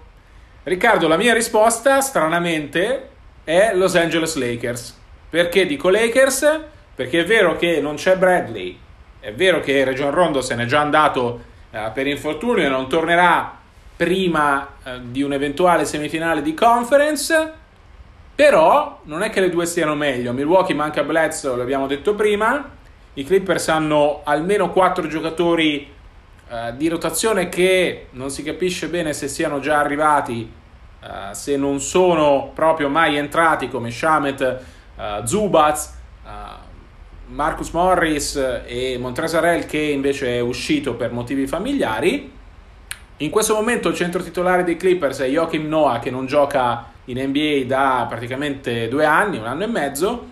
Riccardo, 0.63 1.07
la 1.07 1.17
mia 1.17 1.33
risposta, 1.33 1.99
stranamente, 2.01 3.09
è 3.43 3.71
Los 3.73 3.95
Angeles 3.95 4.35
Lakers. 4.35 5.00
Perché 5.31 5.65
dico 5.65 5.89
Lakers? 5.89 6.59
Perché 6.93 7.21
è 7.21 7.25
vero 7.25 7.55
che 7.55 7.79
non 7.79 7.95
c'è 7.95 8.17
Bradley, 8.17 8.77
è 9.21 9.31
vero 9.31 9.61
che 9.61 9.85
Region 9.85 10.11
Rondo 10.11 10.41
se 10.41 10.55
n'è 10.55 10.65
già 10.65 10.81
andato 10.81 11.41
eh, 11.71 11.89
per 11.93 12.05
infortunio 12.05 12.65
e 12.65 12.67
non 12.67 12.89
tornerà 12.89 13.57
prima 13.95 14.73
eh, 14.83 14.99
di 15.03 15.21
un'eventuale 15.21 15.85
semifinale 15.85 16.41
di 16.41 16.53
conference, 16.53 17.53
però 18.35 18.99
non 19.03 19.23
è 19.23 19.29
che 19.29 19.39
le 19.39 19.49
due 19.49 19.65
stiano 19.65 19.95
meglio. 19.95 20.33
Milwaukee 20.33 20.75
manca 20.75 21.01
Bledsoe, 21.03 21.55
l'abbiamo 21.55 21.87
detto 21.87 22.13
prima. 22.13 22.69
I 23.13 23.23
Clippers 23.23 23.69
hanno 23.69 24.23
almeno 24.25 24.71
quattro 24.71 25.07
giocatori 25.07 25.89
uh, 26.49 26.75
di 26.75 26.89
rotazione 26.89 27.47
che 27.47 28.07
non 28.11 28.29
si 28.31 28.43
capisce 28.43 28.89
bene 28.89 29.13
se 29.13 29.29
siano 29.29 29.61
già 29.61 29.79
arrivati, 29.79 30.51
uh, 31.01 31.07
se 31.31 31.55
non 31.55 31.79
sono 31.79 32.51
proprio 32.53 32.89
mai 32.89 33.15
entrati 33.15 33.69
come 33.69 33.91
Shamet, 33.91 34.79
uh, 34.95 35.25
Zubaz, 35.25 35.99
Marcus 37.27 37.69
Morris 37.69 38.35
e 38.65 38.97
Montrezarel 38.99 39.65
che 39.65 39.79
invece 39.79 40.35
è 40.35 40.39
uscito 40.41 40.95
per 40.95 41.11
motivi 41.11 41.47
familiari. 41.47 42.31
In 43.17 43.29
questo 43.29 43.53
momento 43.53 43.87
il 43.89 43.95
centro 43.95 44.21
titolare 44.21 44.63
dei 44.63 44.75
Clippers 44.75 45.19
è 45.19 45.27
Joachim 45.27 45.67
Noah 45.67 45.99
che 45.99 46.09
non 46.09 46.25
gioca 46.25 46.91
in 47.05 47.19
NBA 47.19 47.65
da 47.65 48.05
praticamente 48.09 48.87
due 48.87 49.05
anni, 49.05 49.37
un 49.37 49.45
anno 49.45 49.63
e 49.63 49.67
mezzo, 49.67 50.27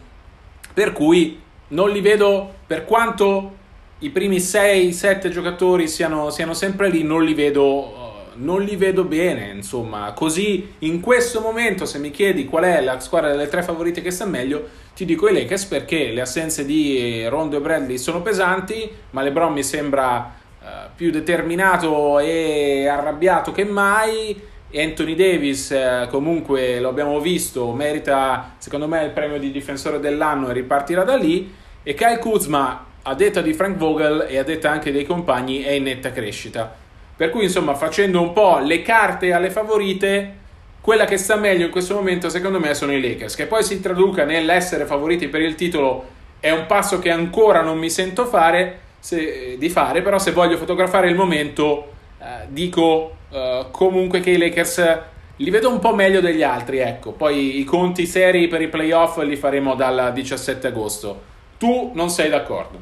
per 0.74 0.92
cui 0.92 1.40
non 1.70 1.90
li 1.90 2.02
vedo, 2.02 2.54
per 2.66 2.86
quanto 2.86 3.56
i 4.00 4.10
primi 4.10 4.38
6-7 4.38 5.30
giocatori 5.30 5.88
siano, 5.88 6.30
siano, 6.30 6.54
sempre 6.54 6.90
lì, 6.90 7.04
non 7.04 7.24
li 7.24 7.34
vedo 7.34 8.09
non 8.40 8.62
li 8.62 8.76
vedo 8.76 9.04
bene, 9.04 9.52
insomma, 9.54 10.12
così 10.14 10.74
in 10.80 11.00
questo 11.00 11.40
momento 11.40 11.86
se 11.86 12.00
mi 12.00 12.12
chiedi 12.12 12.46
qual 12.46 12.64
è 12.64 12.82
la 12.82 13.00
squadra 13.00 13.30
delle 13.32 13.48
tre 13.48 13.64
favorite 13.64 14.02
che 14.02 14.12
sta 14.12 14.26
meglio, 14.26 14.68
ti 14.96 15.06
dico 15.06 15.28
i 15.28 15.34
Lakers 15.34 15.66
perché 15.66 16.12
le 16.12 16.22
assenze 16.22 16.66
di 16.66 17.26
Rondo 17.28 17.58
e 17.58 17.62
Bradley 17.62 17.98
sono 17.98 18.22
pesanti, 18.22 18.90
ma 19.12 19.22
LeBron 19.22 19.54
mi 19.54 19.64
sembra 19.64 20.34
uh, 20.62 20.66
più 20.96 21.12
determinato 21.12 22.20
e 22.20 22.88
arrabbiato 22.88 23.52
che 23.52 23.64
mai. 23.64 24.48
Anthony 24.72 25.16
Davis 25.16 25.72
eh, 25.72 26.08
comunque 26.12 26.80
lo 26.80 26.90
abbiamo 26.90 27.20
visto, 27.20 27.72
merita 27.72 28.54
secondo 28.60 28.88
me 28.88 29.04
il 29.04 29.10
premio 29.10 29.40
di 29.40 29.50
difensore 29.50 30.00
dell'anno 30.00 30.50
e 30.50 30.54
ripartirà 30.54 31.04
da 31.04 31.16
lì. 31.16 31.52
E 31.82 31.96
Kyle 31.96 32.20
Kuzma 32.20 32.86
a 33.02 33.16
detta 33.16 33.42
di 33.42 33.54
Frank 33.54 33.78
Vogel 33.78 34.28
e 34.30 34.38
a 34.38 34.44
detta 34.44 34.70
anche 34.70 34.92
dei 34.92 35.06
compagni 35.06 35.64
è 35.64 35.72
in 35.72 35.84
netta 35.84 36.12
crescita. 36.12 36.88
Per 37.20 37.32
cui 37.32 37.44
insomma 37.44 37.76
facendo 37.76 38.22
un 38.22 38.32
po' 38.32 38.60
le 38.60 38.82
carte 38.82 39.34
alle 39.34 39.50
favorite, 39.50 40.38
quella 40.80 41.04
che 41.04 41.18
sta 41.18 41.36
meglio 41.36 41.66
in 41.66 41.72
questo 41.72 41.94
momento 41.94 42.30
secondo 42.30 42.62
me 42.62 42.74
sono 42.74 42.94
i 42.94 43.02
Lakers, 43.02 43.36
che 43.36 43.46
poi 43.46 43.62
si 43.62 43.82
traduca 43.82 44.24
nell'essere 44.24 44.86
favoriti 44.86 45.28
per 45.28 45.42
il 45.42 45.56
titolo 45.56 46.08
è 46.40 46.50
un 46.52 46.66
passo 46.66 47.00
che 47.00 47.12
ancora 47.12 47.60
non 47.60 47.78
mi 47.78 47.90
sento 47.90 48.26
fare, 48.26 48.80
se, 49.00 49.58
di 49.58 49.68
fare, 49.68 50.02
però 50.02 50.18
se 50.18 50.32
voglio 50.32 50.56
fotografare 50.56 51.10
il 51.10 51.16
momento 51.16 51.92
eh, 52.22 52.46
dico 52.48 53.18
uh, 53.28 53.70
comunque 53.70 54.22
che 54.22 54.30
i 54.30 54.38
Lakers 54.38 55.00
li 55.36 55.50
vedo 55.50 55.70
un 55.70 55.80
po' 55.80 55.94
meglio 55.94 56.22
degli 56.22 56.42
altri, 56.42 56.78
ecco. 56.78 57.12
Poi 57.12 57.60
i 57.60 57.66
conti 57.66 58.06
seri 58.06 58.48
per 58.48 58.62
i 58.62 58.70
playoff 58.70 59.18
li 59.24 59.36
faremo 59.36 59.76
dal 59.76 60.14
17 60.14 60.68
agosto. 60.68 61.22
Tu 61.58 61.92
non 61.96 62.10
sei 62.10 62.30
d'accordo? 62.30 62.80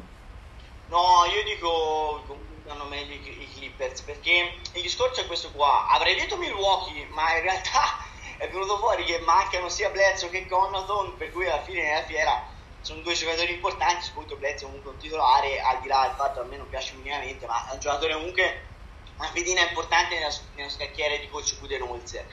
No, 0.90 1.24
io 1.34 1.42
dico 1.42 2.22
comunque 2.24 2.70
hanno 2.70 2.84
meglio 2.88 3.14
i, 3.14 3.70
Clippers 3.98 4.02
perché 4.02 4.60
il 4.74 4.82
discorso 4.82 5.20
è 5.20 5.26
questo 5.26 5.50
qua. 5.50 5.88
Avrei 5.88 6.14
detto 6.14 6.36
Milwaukee, 6.36 7.06
ma 7.06 7.36
in 7.36 7.42
realtà 7.42 7.98
è 8.38 8.48
venuto 8.48 8.78
fuori 8.78 9.04
che 9.04 9.18
mancano 9.20 9.68
sia 9.68 9.90
Bledsoe 9.90 10.30
che 10.30 10.46
Connaughton, 10.46 11.16
per 11.16 11.30
cui 11.30 11.46
alla 11.46 11.62
fine 11.62 11.82
nella 11.82 12.04
fiera 12.04 12.42
sono 12.80 13.00
due 13.00 13.14
giocatori 13.14 13.52
importanti, 13.52 14.04
soprattutto 14.04 14.36
Bledsoe 14.36 14.66
comunque 14.66 14.92
un 14.92 14.98
titolare, 14.98 15.60
al 15.60 15.80
di 15.80 15.88
là 15.88 16.06
del 16.06 16.16
fatto 16.16 16.40
che 16.40 16.46
a 16.46 16.48
me 16.48 16.56
non 16.56 16.68
piace 16.68 16.94
minimamente, 16.94 17.46
ma 17.46 17.68
è 17.68 17.72
un 17.74 17.80
giocatore 17.80 18.14
comunque 18.14 18.66
una 19.18 19.30
pedina 19.32 19.62
importante 19.62 20.14
nella, 20.14 20.32
nella 20.54 20.70
scacchiera 20.70 21.16
di 21.16 21.28
coach 21.28 21.58
Budenholzer. 21.58 22.26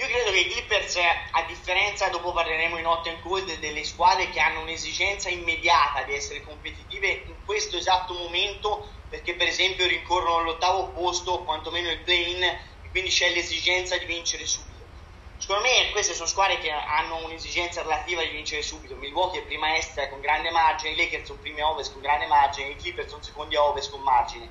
Io 0.00 0.06
credo 0.06 0.30
che 0.30 0.38
i 0.38 0.48
Clippers, 0.48 0.96
a 0.96 1.42
differenza, 1.42 2.08
dopo 2.08 2.32
parleremo 2.32 2.78
in 2.78 2.86
hot 2.86 3.06
and 3.08 3.20
cold, 3.20 3.52
delle 3.58 3.84
squadre 3.84 4.30
che 4.30 4.40
hanno 4.40 4.60
un'esigenza 4.60 5.28
immediata 5.28 6.04
di 6.04 6.14
essere 6.14 6.40
competitive 6.40 7.24
in 7.26 7.44
questo 7.44 7.76
esatto 7.76 8.14
momento, 8.14 8.90
perché 9.10 9.34
per 9.34 9.48
esempio 9.48 9.86
rincorrono 9.86 10.38
all'ottavo 10.38 10.92
posto, 10.92 11.32
o 11.32 11.44
quantomeno 11.44 11.90
il 11.90 12.00
play-in, 12.00 12.42
e 12.42 12.88
quindi 12.88 13.10
c'è 13.10 13.28
l'esigenza 13.28 13.98
di 13.98 14.06
vincere 14.06 14.46
subito. 14.46 14.88
Secondo 15.36 15.64
me 15.64 15.90
queste 15.90 16.14
sono 16.14 16.28
squadre 16.28 16.58
che 16.60 16.70
hanno 16.70 17.22
un'esigenza 17.22 17.82
relativa 17.82 18.22
di 18.22 18.30
vincere 18.30 18.62
subito. 18.62 18.96
Milwaukee 18.96 19.40
è 19.40 19.44
prima 19.44 19.76
est 19.76 20.08
con 20.08 20.20
grande 20.20 20.50
margine, 20.50 20.92
i 20.92 20.96
Lakers 20.96 21.26
sono 21.26 21.40
primi 21.40 21.60
ovest 21.60 21.92
con 21.92 22.00
grande 22.00 22.26
margine, 22.26 22.70
i 22.70 22.76
Clippers 22.76 23.10
sono 23.10 23.22
secondi 23.22 23.54
a 23.54 23.64
ovest 23.64 23.90
con 23.90 24.00
margine. 24.00 24.50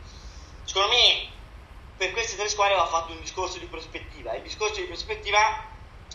Secondo 0.64 0.90
me 0.90 1.38
per 2.00 2.14
queste 2.14 2.38
tre 2.38 2.48
squadre 2.48 2.76
va 2.76 2.88
fatto 2.88 3.12
un 3.12 3.20
discorso 3.20 3.60
di 3.60 3.66
prospettiva. 3.66 4.34
Il 4.34 4.42
discorso 4.42 4.80
di 4.80 4.88
prospettiva, 4.88 5.66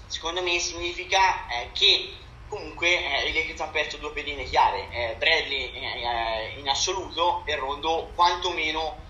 secondo 0.07 0.43
me, 0.43 0.59
significa 0.59 1.47
eh, 1.49 1.69
che 1.73 2.11
comunque 2.49 2.89
eh, 2.89 3.29
i 3.29 3.35
Lakers 3.35 3.61
hanno 3.61 3.71
perso 3.71 3.99
due 3.99 4.11
pedine 4.13 4.45
chiare, 4.45 4.89
eh, 4.91 5.15
Bradley 5.19 5.73
eh, 5.75 6.59
in 6.59 6.67
assoluto 6.71 7.43
e 7.45 7.55
Rondo 7.57 8.13
quantomeno 8.15 9.03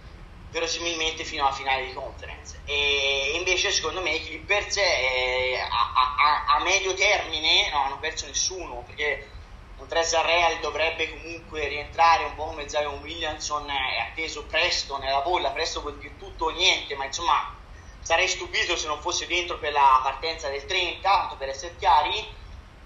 verosimilmente 0.50 1.22
fino 1.22 1.44
alla 1.44 1.54
finale 1.54 1.86
di 1.86 1.92
conference. 1.92 2.60
E 2.64 3.34
invece, 3.36 3.70
secondo 3.70 4.00
me, 4.00 4.10
i 4.10 4.24
Clippers 4.24 4.76
eh, 4.78 5.56
a, 5.60 5.92
a, 5.94 6.56
a, 6.56 6.62
medio 6.64 6.92
termine 6.94 7.70
non 7.70 7.82
hanno 7.82 7.98
perso 8.00 8.26
nessuno 8.26 8.82
perché 8.84 9.30
Montrezl 9.76 10.16
Real 10.18 10.60
dovrebbe 10.60 11.10
comunque 11.10 11.66
rientrare 11.66 12.24
un 12.24 12.34
po' 12.34 12.46
come 12.46 12.68
Zion 12.68 13.00
Williamson 13.00 13.68
è 13.68 13.98
atteso 14.10 14.44
presto 14.46 14.98
nella 14.98 15.20
bolla, 15.20 15.50
presto 15.50 15.80
vuol 15.80 15.98
dire 15.98 16.16
tutto 16.16 16.46
o 16.46 16.50
niente, 16.50 16.94
ma 16.94 17.04
insomma 17.04 17.52
sarei 18.00 18.28
stupito 18.28 18.76
se 18.76 18.86
non 18.86 19.00
fosse 19.00 19.26
dentro 19.26 19.58
per 19.58 19.72
la 19.72 20.00
partenza 20.02 20.48
del 20.48 20.64
30, 20.64 21.00
tanto 21.00 21.36
per 21.36 21.48
essere 21.48 21.76
chiari, 21.76 22.24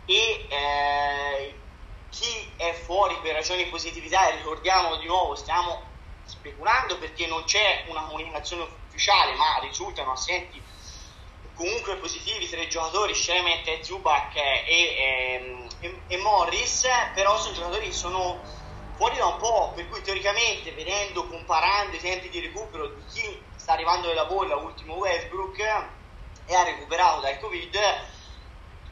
e 0.06 0.46
eh, 0.48 1.60
chi 2.08 2.54
è 2.56 2.72
fuori 2.72 3.18
per 3.20 3.34
ragioni 3.34 3.64
di 3.64 3.70
positività, 3.70 4.30
ricordiamolo 4.30 4.96
di 4.96 5.06
nuovo, 5.06 5.34
stiamo 5.34 5.82
speculando 6.24 6.98
perché 6.98 7.26
non 7.26 7.44
c'è 7.44 7.84
una 7.88 8.04
comunicazione 8.04 8.62
ufficiale, 8.86 9.34
ma 9.34 9.58
risultano 9.60 10.12
assenti 10.12 10.62
comunque 11.58 11.96
positivi 11.96 12.48
tre 12.48 12.68
giocatori, 12.68 13.12
Shemet, 13.12 13.80
Zubac 13.80 14.36
e, 14.36 14.62
e, 14.64 15.66
e, 15.80 16.00
e, 16.06 16.16
Morris, 16.18 16.86
però 17.14 17.36
sono 17.36 17.52
giocatori 17.52 17.86
che 17.86 17.92
sono 17.92 18.40
fuori 18.94 19.16
da 19.16 19.26
un 19.26 19.38
po', 19.38 19.72
per 19.74 19.88
cui 19.88 20.00
teoricamente 20.00 20.70
vedendo, 20.72 21.26
comparando 21.26 21.96
i 21.96 22.00
tempi 22.00 22.28
di 22.28 22.38
recupero 22.38 22.86
di 22.86 23.04
chi 23.12 23.42
sta 23.56 23.72
arrivando 23.72 24.06
nella 24.06 24.26
bolla, 24.26 24.54
ultimo 24.54 24.94
Westbrook, 24.94 25.58
e 26.46 26.54
ha 26.54 26.62
recuperato 26.62 27.20
dal 27.20 27.40
Covid, 27.40 27.76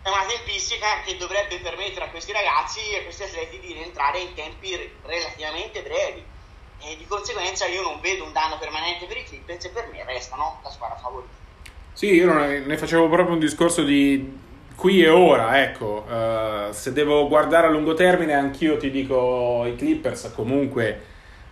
è 0.03 0.09
una 0.09 0.27
tempistica 0.27 1.03
che 1.03 1.17
dovrebbe 1.17 1.61
permettere 1.61 2.07
a 2.07 2.11
questi 2.11 2.33
ragazzi 2.33 2.81
e 2.91 2.99
a 2.99 3.03
questi 3.05 3.23
atleti 3.23 3.61
di 3.61 3.75
rientrare 3.75 4.19
in 4.19 4.35
tempi 4.35 4.93
relativamente 5.03 5.83
brevi. 5.83 6.35
E 6.81 6.97
di 6.97 7.07
conseguenza 7.07 7.67
io 7.67 7.83
non 7.83 8.01
vedo 8.01 8.25
un 8.25 8.33
danno 8.33 8.59
permanente 8.59 9.07
per 9.07 9.17
i 9.17 9.25
Clippers 9.25 9.65
e 9.65 9.71
per 9.71 9.87
me 9.87 10.05
restano 10.05 10.61
la 10.63 10.71
squadra 10.71 10.97
favorita. 10.99 11.46
Sì, 11.97 12.13
io 12.13 12.31
ne 12.31 12.77
facevo 12.77 13.09
proprio 13.09 13.33
un 13.33 13.41
discorso 13.41 13.83
di 13.83 14.31
qui 14.77 15.03
e 15.03 15.09
ora, 15.09 15.63
ecco, 15.63 16.05
uh, 16.07 16.71
se 16.71 16.93
devo 16.93 17.27
guardare 17.27 17.69
a 17.69 17.71
lungo 17.71 17.95
termine 17.95 18.35
anch'io 18.35 18.77
ti 18.77 18.91
dico 18.91 19.65
i 19.67 19.75
Clippers 19.77 20.31
comunque 20.35 21.01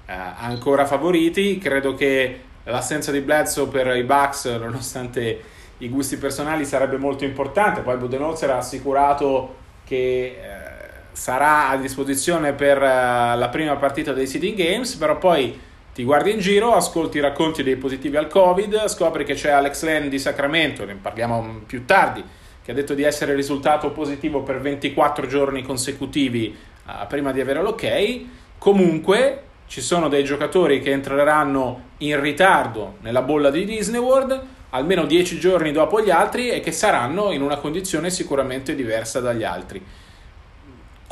uh, 0.07 0.13
ancora 0.37 0.85
favoriti, 0.85 1.57
credo 1.57 1.95
che 1.95 2.41
l'assenza 2.65 3.11
di 3.11 3.21
Bledsoe 3.21 3.69
per 3.69 3.97
i 3.97 4.03
Bucks 4.03 4.45
nonostante 4.45 5.41
i 5.79 5.89
gusti 5.89 6.19
personali 6.19 6.67
sarebbe 6.67 6.99
molto 6.99 7.25
importante, 7.25 7.81
poi 7.81 7.97
Budenholzer 7.97 8.51
ha 8.51 8.59
assicurato 8.59 9.55
che 9.87 10.37
uh, 10.39 11.07
sarà 11.13 11.71
a 11.71 11.79
disposizione 11.79 12.53
per 12.53 12.83
la 12.83 13.49
prima 13.51 13.77
partita 13.77 14.13
dei 14.13 14.27
Seeding 14.27 14.59
Games, 14.59 14.95
però 14.97 15.17
poi 15.17 15.59
ti 15.95 16.03
guardi 16.05 16.33
in 16.33 16.41
giro, 16.41 16.75
ascolti 16.75 17.19
i 17.19 17.21
racconti 17.21 17.63
dei 17.63 17.77
positivi 17.77 18.17
al 18.17 18.29
Covid, 18.29 18.89
scopri 18.89 19.25
che 19.25 19.35
c'è 19.35 19.51
Alex 19.51 19.85
Len 19.85 20.09
di 20.09 20.19
Sacramento, 20.19 20.85
ne 20.85 20.97
parliamo 20.97 21.63
più 21.67 21.85
tardi, 21.85 22.23
che 22.63 22.71
ha 22.71 22.75
detto 22.75 22.95
di 22.95 23.05
essere 23.05 23.35
risultato 23.35 23.91
positivo 23.93 24.43
per 24.43 24.61
24 24.61 25.27
giorni 25.27 25.63
consecutivi 25.63 26.57
uh, 26.87 27.07
prima 27.07 27.31
di 27.31 27.41
avere 27.41 27.63
l'ok. 27.63 28.21
Comunque 28.59 29.43
ci 29.67 29.81
sono 29.81 30.09
dei 30.09 30.25
giocatori 30.25 30.81
che 30.81 30.91
entreranno 30.91 31.91
in 31.99 32.21
ritardo 32.21 32.97
nella 33.01 33.23
bolla 33.23 33.51
di 33.51 33.65
Disney 33.65 34.01
World, 34.01 34.43
almeno 34.71 35.07
10 35.07 35.39
giorni 35.39 35.71
dopo 35.71 36.03
gli 36.03 36.11
altri, 36.11 36.51
e 36.51 36.61
che 36.61 36.73
saranno 36.73 37.31
in 37.31 37.41
una 37.41 37.57
condizione 37.57 38.11
sicuramente 38.11 38.75
diversa 38.75 39.21
dagli 39.21 39.45
altri 39.45 39.83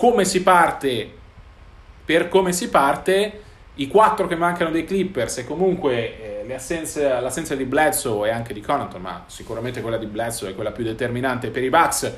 come 0.02 0.24
si 0.24 0.42
parte, 0.42 1.08
per 2.04 2.28
come 2.28 2.52
si 2.52 2.68
parte, 2.68 3.40
i 3.76 3.88
quattro 3.88 4.26
che 4.26 4.36
mancano 4.36 4.70
dei 4.70 4.84
Clippers 4.84 5.38
e 5.38 5.44
comunque 5.46 6.44
eh, 6.46 6.54
assenze, 6.54 7.08
l'assenza 7.20 7.54
di 7.54 7.64
Bledsoe 7.64 8.28
e 8.28 8.32
anche 8.32 8.52
di 8.52 8.60
Connaughton, 8.60 9.00
ma 9.00 9.24
sicuramente 9.26 9.80
quella 9.80 9.96
di 9.96 10.06
Bledsoe 10.06 10.50
è 10.50 10.54
quella 10.54 10.72
più 10.72 10.84
determinante 10.84 11.48
per 11.48 11.62
i 11.62 11.70
Bucks, 11.70 12.12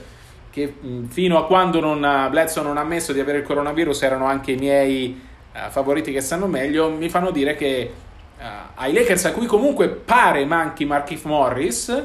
che 0.50 0.74
mh, 0.80 1.06
fino 1.08 1.38
a 1.38 1.46
quando 1.46 1.80
non, 1.80 2.28
Bledsoe 2.30 2.64
non 2.64 2.76
ha 2.76 2.80
ammesso 2.80 3.12
di 3.12 3.20
avere 3.20 3.38
il 3.38 3.44
coronavirus 3.44 4.02
erano 4.02 4.26
anche 4.26 4.52
i 4.52 4.56
miei 4.56 5.20
uh, 5.52 5.70
favoriti 5.70 6.12
che 6.12 6.20
stanno 6.20 6.46
meglio, 6.46 6.90
mi 6.90 7.08
fanno 7.08 7.30
dire 7.30 7.54
che 7.54 7.92
uh, 8.38 8.42
ai 8.74 8.92
Lakers 8.92 9.26
a 9.26 9.32
cui 9.32 9.46
comunque 9.46 9.88
pare 9.88 10.44
manchi 10.44 10.84
Markif 10.84 11.24
Morris, 11.24 12.04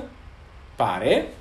pare, 0.76 1.34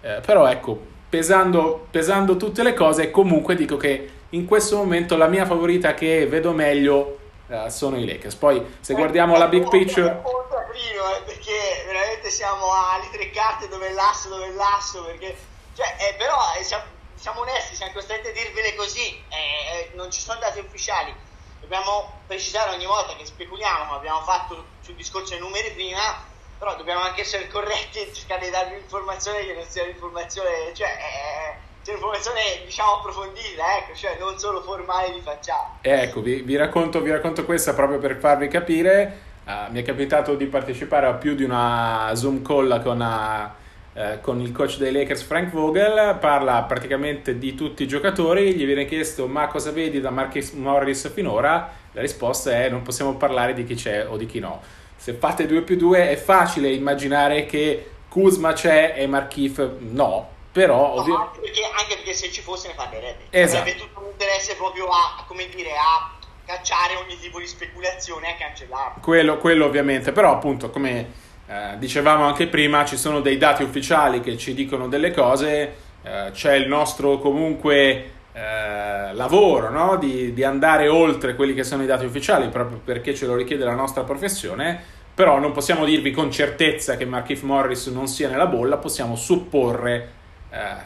eh, 0.00 0.20
però 0.24 0.46
ecco, 0.46 0.80
pesando, 1.08 1.86
pesando 1.90 2.36
tutte 2.36 2.62
le 2.62 2.72
cose, 2.72 3.10
comunque 3.10 3.54
dico 3.54 3.76
che 3.76 4.08
in 4.30 4.44
questo 4.44 4.76
momento 4.76 5.16
la 5.16 5.26
mia 5.26 5.44
favorita 5.44 5.94
che 5.94 6.26
vedo 6.26 6.52
meglio 6.52 7.17
uh, 7.48 7.68
sono 7.68 7.98
i 7.98 8.06
Lakers. 8.06 8.34
Poi 8.36 8.78
se 8.80 8.94
guardiamo 8.94 9.36
la 9.36 9.46
big 9.46 9.68
picture... 9.68 10.22
Primo, 10.68 11.16
eh, 11.16 11.22
perché 11.22 11.84
veramente 11.86 12.30
siamo 12.30 12.72
alle 12.72 13.08
tre 13.10 13.30
carte 13.30 13.68
dove 13.68 13.90
l'asso, 13.92 14.28
dove 14.28 14.52
l'asso, 14.52 15.04
perché... 15.04 15.36
Cioè, 15.74 15.96
eh, 15.98 16.14
però 16.14 16.36
eh, 16.58 16.62
siamo, 16.62 16.84
siamo, 17.14 17.40
onesti, 17.40 17.74
siamo 17.74 17.92
costretti 17.92 18.28
a 18.28 18.32
dirvele 18.32 18.74
così, 18.74 19.22
eh, 19.28 19.90
non 19.94 20.10
ci 20.10 20.20
sono 20.20 20.38
dati 20.38 20.58
ufficiali. 20.60 21.14
Dobbiamo 21.60 22.20
precisare 22.26 22.70
ogni 22.70 22.86
volta 22.86 23.16
che 23.16 23.24
speculiamo, 23.24 23.94
abbiamo 23.94 24.22
fatto 24.22 24.64
sul 24.80 24.94
discorso 24.94 25.30
dei 25.30 25.40
numeri 25.40 25.72
prima, 25.72 26.22
però 26.58 26.76
dobbiamo 26.76 27.00
anche 27.00 27.22
essere 27.22 27.48
corretti 27.48 27.98
e 28.00 28.12
cercare 28.12 28.44
di 28.44 28.50
darvi 28.50 28.74
un'informazione 28.74 29.44
che 29.44 29.54
non 29.54 29.64
sia 29.64 29.82
un'informazione, 29.84 30.74
cioè... 30.74 31.66
Eh, 31.88 31.92
c'è 31.92 31.94
un'informazione 31.94 32.40
diciamo 32.66 32.92
approfondita, 32.98 33.78
ecco, 33.78 33.96
cioè 33.96 34.16
non 34.20 34.38
solo 34.38 34.60
formale 34.60 35.12
di 35.12 35.20
facciata. 35.20 35.78
Ecco, 35.80 36.20
vi, 36.20 36.42
vi, 36.42 36.56
racconto, 36.56 37.00
vi 37.00 37.10
racconto 37.10 37.44
questa 37.44 37.72
proprio 37.72 37.98
per 37.98 38.16
farvi 38.16 38.48
capire. 38.48 39.26
Uh, 39.46 39.72
mi 39.72 39.80
è 39.80 39.82
capitato 39.82 40.34
di 40.34 40.44
partecipare 40.44 41.06
a 41.06 41.14
più 41.14 41.34
di 41.34 41.42
una 41.42 42.10
Zoom 42.14 42.42
call 42.42 42.82
con, 42.82 43.00
uh, 43.00 44.20
con, 44.20 44.42
il 44.42 44.52
coach 44.52 44.76
dei 44.76 44.92
Lakers 44.92 45.22
Frank 45.22 45.50
Vogel, 45.50 46.18
parla 46.20 46.62
praticamente 46.64 47.38
di 47.38 47.54
tutti 47.54 47.84
i 47.84 47.88
giocatori, 47.88 48.52
gli 48.52 48.66
viene 48.66 48.84
chiesto 48.84 49.26
ma 49.26 49.46
cosa 49.46 49.70
vedi 49.70 50.02
da 50.02 50.10
Marcus 50.10 50.50
Morris 50.50 51.10
finora? 51.10 51.72
La 51.92 52.02
risposta 52.02 52.50
è 52.50 52.68
non 52.68 52.82
possiamo 52.82 53.14
parlare 53.14 53.54
di 53.54 53.64
chi 53.64 53.74
c'è 53.74 54.06
o 54.06 54.18
di 54.18 54.26
chi 54.26 54.38
no. 54.38 54.60
Se 54.94 55.14
fate 55.14 55.46
2 55.46 55.62
più 55.62 55.76
2 55.76 56.10
è 56.10 56.16
facile 56.16 56.68
immaginare 56.68 57.46
che 57.46 57.92
Kuzma 58.10 58.52
c'è 58.52 58.92
e 58.98 59.06
Markif 59.06 59.66
no, 59.78 60.36
però 60.58 60.76
no, 60.76 61.00
ovvio... 61.00 61.16
anche, 61.16 61.38
perché, 61.38 61.62
anche, 61.64 61.94
perché, 61.94 62.14
se 62.14 62.32
ci 62.32 62.40
fosse 62.40 62.66
ne 62.68 62.74
parlerebbe 62.74 63.26
esatto. 63.30 63.60
avrebbe 63.60 63.78
tutto 63.78 64.00
l'interesse 64.00 64.56
proprio 64.56 64.88
a 64.88 65.22
come 65.26 65.48
dire 65.48 65.70
a 65.70 66.10
cacciare 66.44 66.96
ogni 66.96 67.16
tipo 67.20 67.38
di 67.38 67.46
speculazione 67.46 68.26
e 68.26 68.32
a 68.32 68.36
cancellarlo 68.36 69.00
quello, 69.00 69.38
quello 69.38 69.66
ovviamente 69.66 70.10
però 70.10 70.32
appunto 70.32 70.70
come 70.70 71.12
eh, 71.46 71.78
dicevamo 71.78 72.24
anche 72.24 72.48
prima 72.48 72.84
ci 72.84 72.96
sono 72.96 73.20
dei 73.20 73.38
dati 73.38 73.62
ufficiali 73.62 74.20
che 74.20 74.36
ci 74.36 74.52
dicono 74.52 74.88
delle 74.88 75.12
cose 75.12 75.76
eh, 76.02 76.30
c'è 76.32 76.54
il 76.54 76.66
nostro 76.66 77.18
comunque 77.18 78.10
eh, 78.32 79.12
lavoro 79.12 79.70
no? 79.70 79.96
di, 79.96 80.32
di 80.32 80.42
andare 80.42 80.88
oltre 80.88 81.36
quelli 81.36 81.54
che 81.54 81.62
sono 81.62 81.84
i 81.84 81.86
dati 81.86 82.04
ufficiali 82.04 82.48
proprio 82.48 82.80
perché 82.84 83.14
ce 83.14 83.26
lo 83.26 83.36
richiede 83.36 83.64
la 83.64 83.74
nostra 83.74 84.02
professione 84.02 84.96
però 85.14 85.38
non 85.38 85.52
possiamo 85.52 85.84
dirvi 85.84 86.10
con 86.10 86.32
certezza 86.32 86.96
che 86.96 87.04
Markif 87.04 87.42
Morris 87.42 87.86
non 87.86 88.08
sia 88.08 88.28
nella 88.28 88.46
bolla 88.46 88.76
possiamo 88.78 89.14
supporre 89.14 90.16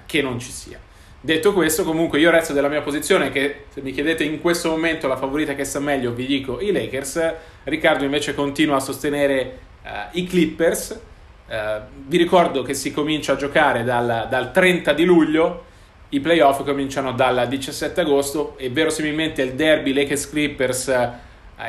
che 0.07 0.22
non 0.22 0.38
ci 0.40 0.51
sia. 0.51 0.79
Detto 1.25 1.53
questo, 1.53 1.85
comunque 1.85 2.18
io 2.18 2.33
resto 2.33 2.53
della 2.53 2.66
mia 2.66 2.81
posizione 2.83 3.31
che 3.31 3.66
se 3.68 3.81
mi 3.81 3.92
chiedete 3.92 4.25
in 4.25 4.40
questo 4.40 4.70
momento 4.70 5.07
la 5.07 5.16
favorita 5.16 5.55
che 5.55 5.62
sta 5.62 5.79
meglio, 5.79 6.12
vi 6.12 6.27
dico 6.27 6.61
i 6.61 6.72
Lakers. 6.72 7.35
Riccardo 7.62 8.03
invece 8.03 8.35
continua 8.35 8.75
a 8.75 8.81
sostenere 8.81 9.59
uh, 9.85 9.88
i 10.18 10.27
Clippers. 10.27 11.01
Uh, 11.46 11.55
vi 12.09 12.16
ricordo 12.16 12.62
che 12.62 12.75
si 12.75 12.90
comincia 12.90 13.35
a 13.35 13.37
giocare 13.37 13.85
dal, 13.85 14.27
dal 14.29 14.51
30 14.51 14.92
di 14.94 15.05
luglio, 15.05 15.64
i 16.09 16.18
playoff 16.18 16.64
cominciano 16.64 17.12
dal 17.12 17.46
17 17.46 18.01
agosto 18.01 18.59
e 18.59 18.70
verosimilmente 18.70 19.42
il 19.42 19.53
derby 19.53 19.92
Lakers 19.92 20.29
Clippers 20.29 21.11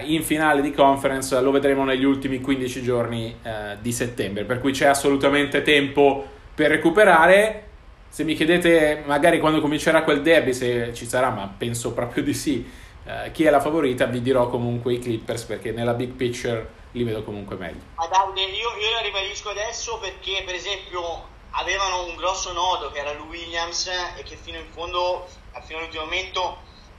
in 0.05 0.23
finale 0.23 0.61
di 0.61 0.71
conference 0.71 1.39
lo 1.39 1.51
vedremo 1.51 1.85
negli 1.85 2.03
ultimi 2.03 2.41
15 2.41 2.81
giorni 2.81 3.35
di 3.79 3.91
settembre, 3.91 4.43
per 4.43 4.59
cui 4.59 4.71
c'è 4.71 4.87
assolutamente 4.87 5.61
tempo 5.61 6.25
per 6.55 6.71
recuperare 6.71 7.67
se 8.13 8.23
mi 8.23 8.35
chiedete 8.35 9.01
magari 9.07 9.39
quando 9.39 9.59
comincerà 9.59 10.03
quel 10.03 10.21
derby, 10.21 10.53
se 10.53 10.93
ci 10.93 11.07
sarà, 11.07 11.31
ma 11.31 11.51
penso 11.57 11.93
proprio 11.93 12.21
di 12.21 12.35
sì, 12.35 12.63
eh, 13.05 13.31
chi 13.31 13.43
è 13.43 13.49
la 13.49 13.59
favorita, 13.59 14.05
vi 14.05 14.21
dirò 14.21 14.49
comunque 14.49 14.93
i 14.93 14.99
Clippers 14.99 15.45
perché 15.45 15.71
nella 15.71 15.95
big 15.95 16.11
picture 16.11 16.73
li 16.91 17.03
vedo 17.03 17.23
comunque 17.23 17.55
meglio. 17.55 17.81
Ma 17.95 18.05
Davide, 18.05 18.41
io, 18.51 18.69
io 18.77 18.91
la 18.91 19.01
ribadisco 19.01 19.49
adesso 19.49 19.97
perché 19.97 20.43
per 20.45 20.53
esempio 20.53 21.27
avevano 21.49 22.05
un 22.05 22.15
grosso 22.15 22.53
nodo 22.53 22.91
che 22.91 22.99
era 22.99 23.13
lui 23.13 23.29
Williams 23.29 23.87
e 23.87 24.21
che 24.21 24.35
fino 24.35 24.59
in 24.59 24.67
fondo, 24.69 25.27
fino 25.65 25.79
all'ultimo 25.79 26.03
momento, 26.03 26.57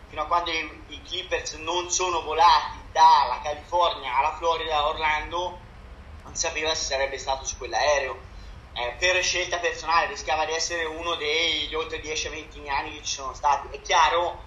fino 0.09 0.23
a 0.23 0.27
quando 0.27 0.51
i, 0.51 0.69
i 0.89 1.01
Clippers 1.05 1.53
non 1.59 1.91
sono 1.91 2.23
volati 2.23 2.79
dalla 2.91 3.39
California 3.41 4.19
alla 4.19 4.35
Florida 4.37 4.79
a 4.79 4.89
Orlando, 4.89 5.59
non 6.25 6.35
sapeva 6.35 6.75
se 6.75 6.87
sarebbe 6.87 7.19
stato 7.19 7.45
su 7.45 7.57
quell'aereo 7.57 8.33
eh, 8.75 8.97
per 8.99 9.23
scelta 9.23 9.59
personale 9.59 10.09
rischiava 10.09 10.45
di 10.45 10.53
essere 10.53 10.85
uno 10.85 11.15
degli 11.15 11.73
oltre 11.75 12.03
10-20 12.03 12.69
anni 12.69 12.97
che 12.97 13.05
ci 13.05 13.15
sono 13.15 13.33
stati. 13.33 13.69
È 13.75 13.81
chiaro 13.81 14.43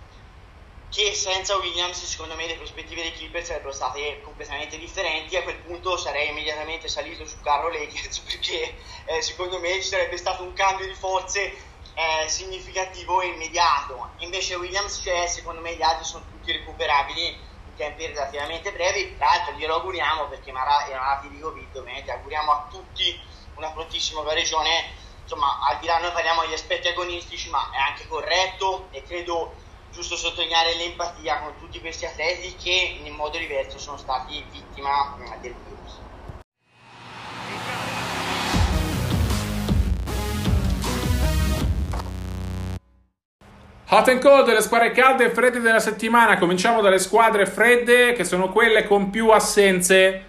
che 0.89 1.13
senza 1.13 1.55
Williams, 1.57 2.03
secondo 2.03 2.35
me, 2.35 2.47
le 2.47 2.55
prospettive 2.55 3.01
dei 3.01 3.13
Clippers 3.13 3.47
sarebbero 3.47 3.73
state 3.73 4.21
completamente 4.21 4.77
differenti. 4.77 5.35
A 5.37 5.43
quel 5.43 5.57
punto 5.57 5.97
sarei 5.97 6.29
immediatamente 6.29 6.87
salito 6.87 7.25
sul 7.25 7.41
carro 7.41 7.69
Lakers 7.69 8.19
perché 8.27 8.75
eh, 9.05 9.21
secondo 9.21 9.59
me 9.59 9.73
ci 9.75 9.89
sarebbe 9.89 10.17
stato 10.17 10.43
un 10.43 10.53
cambio 10.53 10.87
di 10.87 10.93
forze 10.93 11.53
eh, 11.93 12.27
significativo 12.27 13.21
e 13.21 13.27
immediato. 13.27 14.09
Invece 14.17 14.55
Williams 14.55 15.01
c'è, 15.01 15.25
secondo 15.27 15.61
me 15.61 15.75
gli 15.75 15.81
altri 15.81 16.03
sono 16.05 16.25
tutti 16.29 16.51
recuperabili 16.51 17.27
in 17.27 17.75
tempi 17.75 18.07
relativamente 18.07 18.73
brevi. 18.73 19.15
Tra 19.15 19.25
l'altro 19.25 19.55
glielo 19.55 19.75
auguriamo 19.75 20.27
perché 20.27 20.51
Mara 20.51 20.85
era 20.85 20.99
malati 20.99 21.29
di 21.29 21.39
Covid, 21.39 21.75
ovviamente 21.75 22.11
auguriamo 22.11 22.51
a 22.51 22.67
tutti 22.69 23.19
una 23.57 23.71
prontissima 23.71 24.21
guarigione, 24.21 24.85
insomma 25.23 25.59
al 25.67 25.79
di 25.79 25.87
là 25.87 25.97
noi 25.99 26.11
parliamo 26.11 26.41
degli 26.41 26.53
aspetti 26.53 26.87
agonistici, 26.87 27.49
ma 27.49 27.69
è 27.71 27.77
anche 27.77 28.07
corretto 28.07 28.87
e 28.91 29.03
credo 29.03 29.53
giusto 29.91 30.15
sottolineare 30.15 30.75
l'empatia 30.75 31.39
con 31.39 31.57
tutti 31.57 31.79
questi 31.79 32.05
atleti 32.05 32.55
che 32.55 32.99
in 33.03 33.13
modo 33.13 33.37
diverso 33.37 33.79
sono 33.79 33.97
stati 33.97 34.43
vittima 34.51 35.17
del 35.41 35.55
virus. 35.65 35.75
Hot 43.89 44.07
and 44.09 44.21
cold, 44.21 44.49
le 44.49 44.61
squadre 44.61 44.91
calde 44.91 45.25
e 45.25 45.29
fredde 45.29 45.61
della 45.61 45.79
settimana. 45.79 46.37
Cominciamo 46.37 46.81
dalle 46.81 46.99
squadre 46.99 47.45
fredde, 47.45 48.11
che 48.13 48.25
sono 48.25 48.51
quelle 48.51 48.85
con 48.85 49.09
più 49.09 49.29
assenze. 49.29 50.25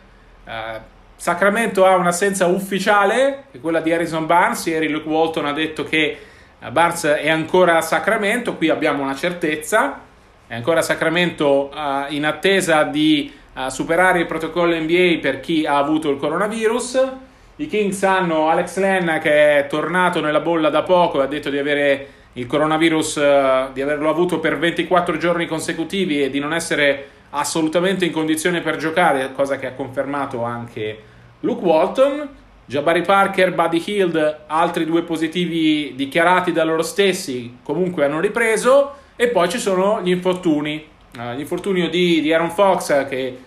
Uh, 0.47 0.81
Sacramento 1.19 1.85
ha 1.85 1.97
un'assenza 1.97 2.47
ufficiale, 2.47 3.47
che 3.51 3.59
è 3.59 3.61
quella 3.61 3.81
di 3.81 3.93
Harrison 3.93 4.25
Barnes. 4.25 4.65
Ieri 4.67 4.89
Luke 4.89 5.09
Walton 5.09 5.47
ha 5.47 5.53
detto 5.53 5.83
che 5.83 6.17
eh, 6.61 6.71
Barnes 6.71 7.05
è 7.07 7.29
ancora 7.29 7.79
a 7.79 7.81
Sacramento, 7.81 8.55
qui 8.55 8.69
abbiamo 8.69 9.03
una 9.03 9.17
certezza. 9.17 10.01
È 10.47 10.55
ancora 10.55 10.79
a 10.79 10.83
Sacramento 10.83 11.71
uh, 11.75 12.13
in 12.15 12.25
attesa 12.25 12.85
di 12.85 13.33
uh, 13.53 13.69
superare 13.69 14.21
il 14.21 14.27
protocollo 14.27 14.77
NBA 14.77 15.19
per 15.21 15.41
chi 15.41 15.67
ha 15.67 15.77
avuto 15.77 16.09
il 16.09 16.19
coronavirus. 16.19 17.13
I 17.57 17.67
Kings 17.67 18.01
hanno 18.05 18.49
Alex 18.49 18.79
Len 18.79 19.19
che 19.21 19.59
è 19.59 19.67
tornato 19.67 20.21
nella 20.21 20.41
bolla 20.41 20.71
da 20.71 20.85
poco 20.85 21.21
e 21.21 21.25
ha 21.25 21.27
detto 21.27 21.51
di 21.51 21.59
avere 21.59 22.09
il 22.35 22.47
coronavirus, 22.47 23.17
uh, 23.17 23.73
di 23.73 23.83
averlo 23.83 24.09
avuto 24.09 24.39
per 24.39 24.57
24 24.57 25.17
giorni 25.17 25.47
consecutivi 25.47 26.23
e 26.23 26.31
di 26.31 26.39
non 26.39 26.55
essere 26.55 27.09
assolutamente 27.31 28.05
in 28.05 28.13
condizione 28.13 28.61
per 28.61 28.77
giocare, 28.77 29.33
cosa 29.33 29.59
che 29.59 29.67
ha 29.67 29.73
confermato 29.73 30.45
anche 30.45 31.08
Luke 31.41 31.65
Walton. 31.65 32.29
Jabari 32.65 33.01
Parker, 33.01 33.55
Buddy 33.55 33.83
Hield, 33.87 34.41
altri 34.47 34.85
due 34.85 35.03
positivi 35.03 35.95
dichiarati 35.95 36.53
da 36.53 36.65
loro 36.65 36.83
stessi, 36.83 37.61
comunque 37.63 38.05
hanno 38.05 38.21
ripreso. 38.21 38.93
E 39.17 39.29
poi 39.29 39.49
ci 39.49 39.59
sono 39.59 40.03
gli 40.03 40.11
infortuni. 40.11 40.87
Uh, 41.17 41.35
l'infortunio 41.35 41.89
di, 41.89 42.21
di 42.21 42.33
Aaron 42.33 42.51
Fox, 42.51 43.09
che 43.09 43.39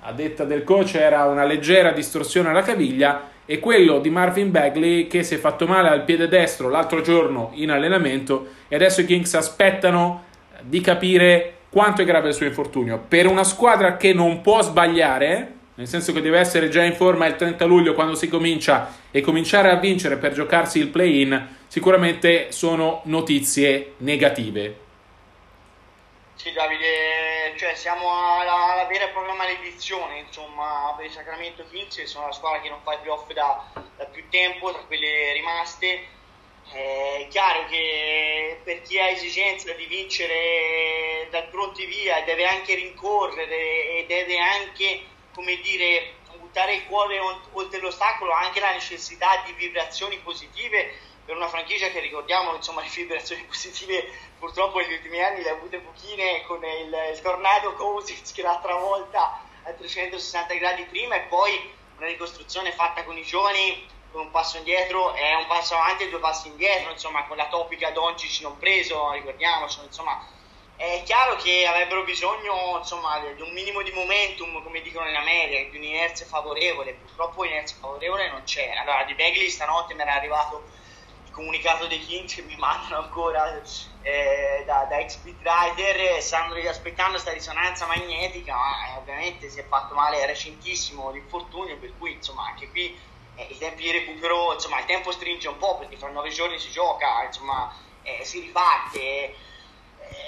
a 0.00 0.12
detta 0.12 0.44
del 0.44 0.64
coach 0.64 0.94
era 0.94 1.24
una 1.26 1.44
leggera 1.44 1.92
distorsione 1.92 2.48
alla 2.48 2.62
caviglia, 2.62 3.28
e 3.44 3.58
quello 3.58 3.98
di 3.98 4.08
Marvin 4.08 4.50
Bagley 4.50 5.06
che 5.06 5.22
si 5.22 5.34
è 5.34 5.38
fatto 5.38 5.66
male 5.66 5.88
al 5.88 6.04
piede 6.04 6.28
destro 6.28 6.68
l'altro 6.68 7.00
giorno 7.00 7.50
in 7.54 7.70
allenamento 7.70 8.46
e 8.68 8.76
adesso 8.76 9.00
i 9.00 9.04
Kings 9.04 9.34
aspettano 9.34 10.24
di 10.62 10.80
capire 10.80 11.54
quanto 11.68 12.02
è 12.02 12.04
grave 12.04 12.28
il 12.28 12.34
suo 12.34 12.46
infortunio. 12.46 13.02
Per 13.06 13.26
una 13.26 13.44
squadra 13.44 13.96
che 13.96 14.12
non 14.12 14.40
può 14.42 14.62
sbagliare, 14.62 15.54
nel 15.74 15.88
senso 15.88 16.12
che 16.12 16.20
deve 16.20 16.38
essere 16.38 16.68
già 16.68 16.82
in 16.82 16.94
forma 16.94 17.26
il 17.26 17.36
30 17.36 17.64
luglio 17.64 17.94
quando 17.94 18.14
si 18.14 18.28
comincia 18.28 18.94
e 19.10 19.20
cominciare 19.20 19.70
a 19.70 19.76
vincere 19.76 20.16
per 20.16 20.32
giocarsi 20.32 20.78
il 20.78 20.88
play-in, 20.88 21.56
sicuramente 21.66 22.52
sono 22.52 23.00
notizie 23.04 23.94
negative. 23.98 24.82
Sì, 26.34 26.50
Davide, 26.50 27.54
cioè 27.56 27.74
siamo 27.76 28.10
alla, 28.10 28.72
alla 28.72 28.86
vera 28.86 29.04
e 29.04 29.10
propria 29.10 29.34
maledizione, 29.34 30.18
insomma, 30.18 30.92
per 30.96 31.06
il 31.06 31.12
Sacramento 31.12 31.64
Kings, 31.70 31.94
che 31.94 32.06
sono 32.06 32.26
la 32.26 32.32
squadra 32.32 32.60
che 32.60 32.68
non 32.68 32.80
fa 32.82 32.94
i 32.94 32.98
playoff 33.00 33.32
da, 33.32 33.64
da 33.96 34.04
più 34.06 34.28
tempo, 34.28 34.72
tra 34.72 34.82
quelle 34.82 35.32
rimaste. 35.34 36.08
È 36.72 37.26
chiaro 37.28 37.66
che 37.66 38.60
per 38.64 38.82
chi 38.82 38.98
ha 38.98 39.08
esigenza 39.08 39.72
di 39.72 39.84
vincere 39.86 41.28
dal 41.30 41.48
pronti 41.48 41.86
via 41.86 42.22
deve 42.22 42.44
anche 42.44 42.74
rincorrere 42.74 43.98
e 43.98 44.04
deve 44.08 44.38
anche, 44.38 45.00
come 45.34 45.56
dire, 45.60 46.14
buttare 46.38 46.74
il 46.74 46.86
cuore 46.86 47.18
oltre 47.52 47.80
l'ostacolo, 47.80 48.32
anche 48.32 48.60
la 48.60 48.72
necessità 48.72 49.42
di 49.46 49.52
vibrazioni 49.52 50.18
positive 50.18 50.94
per 51.24 51.36
una 51.36 51.48
franchigia 51.48 51.88
che 51.90 52.00
ricordiamo 52.00 52.54
insomma 52.54 52.82
le 52.82 52.88
vibrazioni 52.88 53.44
positive 53.46 54.10
purtroppo 54.38 54.78
negli 54.78 54.92
ultimi 54.92 55.22
anni 55.22 55.42
le 55.42 55.50
ha 55.50 55.52
avute 55.52 55.78
pochine 55.78 56.42
con 56.46 56.64
il, 56.64 56.96
il 57.12 57.20
tornado 57.20 57.74
Cousins 57.74 58.32
che 58.32 58.42
l'ha 58.42 58.58
travolta 58.60 59.40
a 59.62 59.72
360 59.72 60.54
gradi 60.54 60.84
prima 60.84 61.14
e 61.14 61.20
poi 61.28 61.72
una 61.96 62.06
ricostruzione 62.06 62.72
fatta 62.72 63.04
con 63.04 63.16
i 63.16 63.22
giovani 63.22 63.86
con 64.10 64.22
un 64.22 64.30
passo 64.30 64.58
indietro 64.58 65.14
è 65.14 65.34
un 65.34 65.46
passo 65.46 65.74
avanti 65.74 66.04
e 66.04 66.08
due 66.08 66.18
passi 66.18 66.48
indietro 66.48 66.90
insomma 66.90 67.24
con 67.26 67.36
la 67.36 67.46
topica 67.46 67.90
Doncic 67.90 68.40
non 68.40 68.58
preso 68.58 69.12
ricordiamoci 69.12 69.78
insomma 69.84 70.20
è 70.82 71.02
chiaro 71.04 71.36
che 71.36 71.64
avrebbero 71.64 72.02
bisogno 72.02 72.78
insomma, 72.78 73.20
di 73.20 73.40
un 73.40 73.52
minimo 73.52 73.82
di 73.82 73.92
momentum, 73.92 74.60
come 74.64 74.80
dicono 74.82 75.08
in 75.08 75.14
America, 75.14 75.70
di 75.70 75.76
un'inerzia 75.76 76.26
favorevole. 76.26 76.94
Purtroppo 76.94 77.44
inerzia 77.44 77.76
favorevole 77.78 78.28
non 78.30 78.42
c'è. 78.42 78.68
Allora, 78.70 79.04
di 79.04 79.14
Bagley 79.14 79.48
stanotte 79.48 79.94
mi 79.94 80.00
era 80.00 80.14
arrivato 80.14 80.64
comunicato 81.30 81.86
dei 81.86 82.00
Kings 82.00 82.34
che 82.34 82.42
mi 82.42 82.56
mandano 82.56 83.04
ancora 83.04 83.62
eh, 84.02 84.64
da, 84.66 84.84
da 84.84 84.98
ex 84.98 85.18
writer 85.22 86.20
stanno 86.20 86.54
aspettando 86.68 87.12
questa 87.12 87.32
risonanza 87.32 87.86
magnetica 87.86 88.54
ma 88.54 88.88
eh, 88.88 88.98
ovviamente 88.98 89.48
si 89.48 89.58
è 89.58 89.64
fatto 89.66 89.94
male 89.94 90.20
è 90.20 90.26
recentissimo 90.26 91.10
l'infortunio 91.10 91.78
per 91.78 91.92
cui 91.96 92.12
insomma 92.12 92.48
anche 92.48 92.68
qui 92.68 92.94
eh, 93.36 93.46
i 93.48 93.56
tempi 93.56 93.84
di 93.84 93.92
recupero 93.92 94.52
insomma 94.52 94.78
il 94.80 94.84
tempo 94.84 95.10
stringe 95.10 95.48
un 95.48 95.56
po' 95.56 95.78
perché 95.78 95.96
fra 95.96 96.10
nove 96.10 96.28
giorni 96.28 96.58
si 96.58 96.70
gioca 96.70 97.24
insomma 97.24 97.74
eh, 98.02 98.24
si 98.24 98.40
riparte 98.40 99.00
eh, 99.00 99.34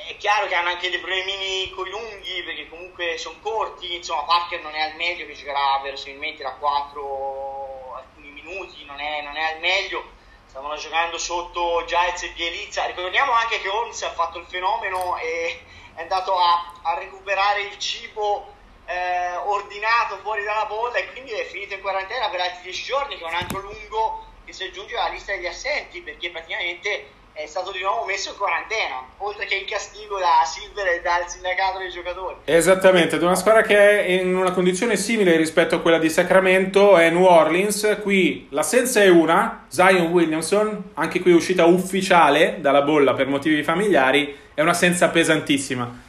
è 0.09 0.17
chiaro 0.17 0.47
che 0.47 0.55
hanno 0.55 0.69
anche 0.69 0.91
dei 0.91 0.99
problemini 0.99 1.71
con 1.71 1.89
lunghi 1.89 2.43
perché 2.43 2.69
comunque 2.69 3.17
sono 3.19 3.37
corti 3.41 3.95
insomma 3.95 4.25
Parker 4.25 4.63
non 4.63 4.75
è 4.75 4.81
al 4.81 4.97
meglio 4.97 5.27
che 5.27 5.35
giocherà 5.35 5.81
verosimilmente 5.83 6.43
da 6.43 6.53
4 6.53 7.95
alcuni 7.97 8.31
minuti 8.31 8.85
non 8.85 9.01
è, 9.01 9.23
non 9.23 9.37
è 9.37 9.55
al 9.55 9.61
meglio 9.61 10.15
stavano 10.55 10.77
giocando 10.77 11.19
sotto 11.19 11.83
Giants 11.85 12.23
e 12.23 12.29
Bielizza. 12.29 12.87
Ricordiamo 12.87 13.33
anche 13.33 13.61
che 13.61 13.69
Holmes 13.69 14.01
ha 14.03 14.13
fatto 14.13 14.39
il 14.39 14.47
fenomeno 14.47 15.17
e 15.17 15.65
è 15.97 16.03
andato 16.03 16.39
a, 16.39 16.75
a 16.81 16.95
recuperare 16.95 17.63
il 17.63 17.77
cibo 17.81 18.55
eh, 18.87 19.35
ordinato 19.35 20.19
fuori 20.19 20.45
dalla 20.45 20.67
bolla 20.67 20.99
e 20.99 21.11
quindi 21.11 21.33
è 21.33 21.45
finito 21.47 21.75
in 21.75 21.81
quarantena 21.81 22.29
per 22.29 22.39
altri 22.39 22.63
10 22.63 22.85
giorni, 22.85 23.17
che 23.17 23.25
è 23.25 23.27
un 23.27 23.35
altro 23.35 23.59
lungo 23.63 24.27
che 24.45 24.53
si 24.53 24.63
aggiunge 24.63 24.97
alla 24.97 25.09
lista 25.09 25.33
degli 25.33 25.47
assenti 25.47 26.03
perché 26.03 26.31
praticamente 26.31 27.11
è 27.35 27.47
stato 27.47 27.73
di 27.73 27.81
nuovo 27.81 28.05
messo 28.05 28.31
in 28.31 28.37
quarantena, 28.37 29.03
oltre 29.19 29.45
che 29.47 29.57
in 29.57 29.67
castigo 29.67 30.19
da 30.21 30.45
Silver 30.47 30.87
e 30.87 31.01
dal 31.03 31.29
sindacato 31.29 31.79
dei 31.79 31.91
giocatori. 31.91 32.37
Esattamente, 32.45 33.17
una 33.17 33.35
squadra 33.35 33.63
che 33.63 34.05
è 34.05 34.09
in 34.13 34.37
una 34.37 34.53
condizione 34.53 34.97
simile 34.97 35.37
rispetto 35.37 35.75
a 35.75 35.81
quella 35.81 35.99
di 35.99 36.09
Sacramento 36.09 36.97
è 36.97 37.11
New 37.11 37.25
Orleans, 37.25 37.99
qui 38.03 38.47
l'assenza 38.51 39.03
è 39.03 39.09
una, 39.09 39.65
Zion 39.67 40.13
Williamson, 40.13 40.91
anche 40.95 41.21
qui 41.21 41.33
uscita 41.33 41.65
ufficiale 41.65 42.59
dalla 42.61 42.83
bolla 42.83 43.15
per 43.15 43.27
motivi 43.27 43.65
familiari, 43.65 44.39
è 44.55 44.61
un'assenza 44.61 45.09
pesantissima. 45.09 46.03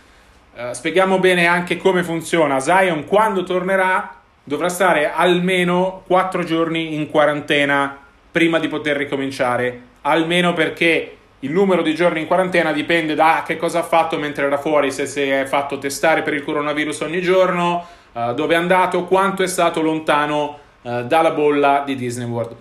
Uh, 0.54 0.74
spieghiamo 0.74 1.18
bene 1.18 1.48
anche 1.48 1.78
come 1.78 2.04
funziona. 2.04 2.60
Zion 2.60 3.06
quando 3.06 3.44
tornerà 3.44 4.22
dovrà 4.44 4.70
stare 4.70 5.12
almeno 5.12 6.04
4 6.06 6.44
giorni 6.44 6.94
in 6.94 7.10
quarantena 7.10 7.98
prima 8.32 8.60
di 8.60 8.68
poter 8.68 8.96
ricominciare, 8.96 9.94
almeno 10.08 10.54
perché 10.54 11.18
il 11.40 11.52
numero 11.52 11.82
di 11.82 11.94
giorni 11.94 12.22
in 12.22 12.28
quarantena 12.28 12.72
dipende 12.72 13.14
da 13.14 13.44
che 13.46 13.58
cosa 13.58 13.80
ha 13.80 13.84
fatto 13.84 14.18
mentre 14.18 14.46
era 14.46 14.58
fuori, 14.58 14.92
se 14.92 15.06
si 15.06 15.22
è 15.22 15.46
fatto 15.46 15.78
testare 15.78 16.22
per 16.22 16.34
il 16.34 16.44
coronavirus 16.44 17.02
ogni 17.02 17.22
giorno, 17.22 17.86
uh, 18.14 18.34
dove 18.34 18.56
è 18.56 18.58
andato, 18.58 19.04
quanto 19.06 19.44
è 19.44 19.48
stato 19.48 19.82
lontano 19.82 20.60
uh, 20.82 21.04
dalla 21.04 21.32
bolla 21.32 21.84
di 21.86 21.96
Disney 21.96 22.28
World. 22.28 22.52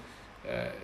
Uh, 0.42 0.82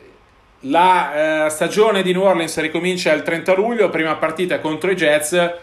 la 0.65 1.47
stagione 1.49 2.03
di 2.03 2.13
New 2.13 2.23
Orleans 2.23 2.61
ricomincia 2.61 3.13
il 3.13 3.23
30 3.23 3.55
luglio, 3.55 3.89
prima 3.89 4.15
partita 4.17 4.59
contro 4.59 4.91
i 4.91 4.95
Jets. 4.95 5.55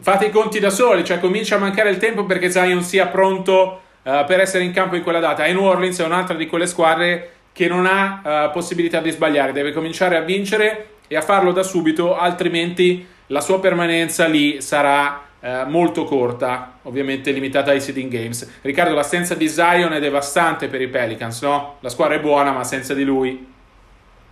fate 0.00 0.26
i 0.26 0.30
conti 0.30 0.60
da 0.60 0.70
soli, 0.70 1.04
cioè 1.04 1.18
comincia 1.18 1.56
a 1.56 1.58
mancare 1.58 1.90
il 1.90 1.96
tempo 1.96 2.26
perché 2.26 2.48
Zion 2.48 2.84
sia 2.84 3.08
pronto 3.08 3.80
per 4.02 4.38
essere 4.38 4.62
in 4.62 4.70
campo 4.70 4.94
in 4.94 5.02
quella 5.02 5.18
data. 5.18 5.46
E 5.46 5.52
New 5.52 5.64
Orleans 5.64 5.98
è 5.98 6.04
un'altra 6.04 6.36
di 6.36 6.46
quelle 6.46 6.68
squadre 6.68 7.32
che 7.54 7.68
non 7.68 7.86
ha 7.86 8.48
uh, 8.48 8.50
possibilità 8.50 8.98
di 8.98 9.10
sbagliare, 9.10 9.52
deve 9.52 9.72
cominciare 9.72 10.16
a 10.16 10.22
vincere 10.22 10.96
e 11.06 11.14
a 11.14 11.22
farlo 11.22 11.52
da 11.52 11.62
subito, 11.62 12.16
altrimenti 12.16 13.06
la 13.28 13.40
sua 13.40 13.60
permanenza 13.60 14.26
lì 14.26 14.60
sarà 14.60 15.22
uh, 15.38 15.48
molto 15.68 16.02
corta, 16.02 16.80
ovviamente 16.82 17.30
limitata 17.30 17.70
ai 17.70 17.80
seeding 17.80 18.10
games. 18.10 18.58
Riccardo, 18.60 18.92
l'assenza 18.92 19.36
di 19.36 19.48
Zion 19.48 19.92
è 19.92 20.00
devastante 20.00 20.66
per 20.66 20.80
i 20.80 20.88
Pelicans, 20.88 21.42
no? 21.42 21.76
La 21.78 21.90
squadra 21.90 22.16
è 22.16 22.20
buona, 22.20 22.50
ma 22.50 22.64
senza 22.64 22.92
di 22.92 23.04
lui. 23.04 23.52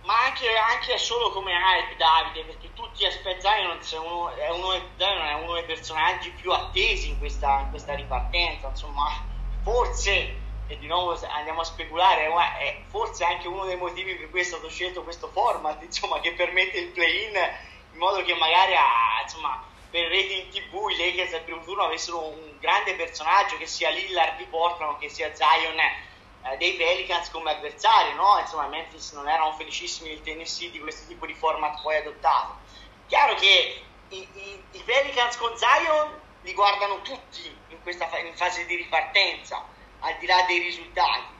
Ma 0.03 0.13
anche, 0.25 0.47
anche 0.75 0.97
solo 0.97 1.31
come 1.31 1.53
hype, 1.53 1.95
Davide, 1.95 2.45
perché 2.45 2.71
tutti 2.73 3.05
aspettano 3.05 3.77
Zion 3.79 4.03
uno, 4.03 4.35
è 4.35 4.49
uno, 4.49 4.73
è 4.73 5.43
uno 5.43 5.53
dei 5.53 5.63
personaggi 5.63 6.29
più 6.41 6.51
attesi 6.51 7.07
in 7.07 7.19
questa, 7.19 7.61
in 7.61 7.69
questa 7.69 7.95
ripartenza, 7.95 8.67
insomma, 8.67 9.05
forse 9.63 10.41
e 10.67 10.77
di 10.77 10.87
nuovo 10.87 11.17
andiamo 11.27 11.61
a 11.61 11.65
speculare, 11.65 12.27
ma 12.29 12.57
è 12.57 12.81
forse 12.87 13.23
anche 13.23 13.47
uno 13.47 13.65
dei 13.65 13.75
motivi 13.75 14.15
per 14.15 14.29
cui 14.29 14.39
è 14.39 14.43
stato 14.43 14.69
scelto 14.69 15.03
questo 15.03 15.29
format, 15.29 15.81
insomma, 15.83 16.19
che 16.19 16.33
permette 16.33 16.79
il 16.79 16.89
play-in 16.89 17.35
in 17.91 17.99
modo 17.99 18.23
che 18.23 18.33
magari 18.35 18.75
a, 18.75 19.21
insomma, 19.21 19.63
per 19.89 20.09
rating 20.09 20.49
TV 20.49 20.89
i 20.89 20.97
Lakers 20.97 21.33
al 21.33 21.41
primo 21.41 21.63
turno 21.63 21.83
avessero 21.83 22.27
un 22.27 22.57
grande 22.59 22.95
personaggio 22.95 23.57
che 23.57 23.67
sia 23.67 23.89
Lillard 23.89 24.37
di 24.37 24.45
Portland 24.45 24.97
che 24.97 25.09
sia 25.09 25.35
Zion 25.35 25.77
eh, 25.77 26.57
dei 26.57 26.73
Pelicans 26.73 27.29
come 27.29 27.51
avversario, 27.51 28.15
no? 28.15 28.39
Insomma, 28.39 28.67
Memphis 28.67 29.11
non 29.11 29.29
erano 29.29 29.53
felicissimi 29.53 30.09
del 30.09 30.21
Tennessee 30.21 30.71
di 30.71 30.79
questo 30.79 31.07
tipo 31.07 31.25
di 31.27 31.33
format 31.35 31.81
poi 31.81 31.97
adottato. 31.97 32.57
Chiaro 33.07 33.35
che 33.35 33.83
i, 34.09 34.27
i, 34.33 34.63
i 34.71 34.81
Pelicans 34.83 35.37
con 35.37 35.55
Zion 35.55 36.21
li 36.41 36.53
guardano 36.53 37.01
tutti 37.01 37.55
in 37.67 37.81
questa 37.83 38.07
fa- 38.07 38.17
in 38.17 38.35
fase 38.35 38.65
di 38.65 38.75
ripartenza 38.75 39.63
al 40.03 40.15
di 40.19 40.25
là 40.25 40.43
dei 40.47 40.59
risultati. 40.59 41.31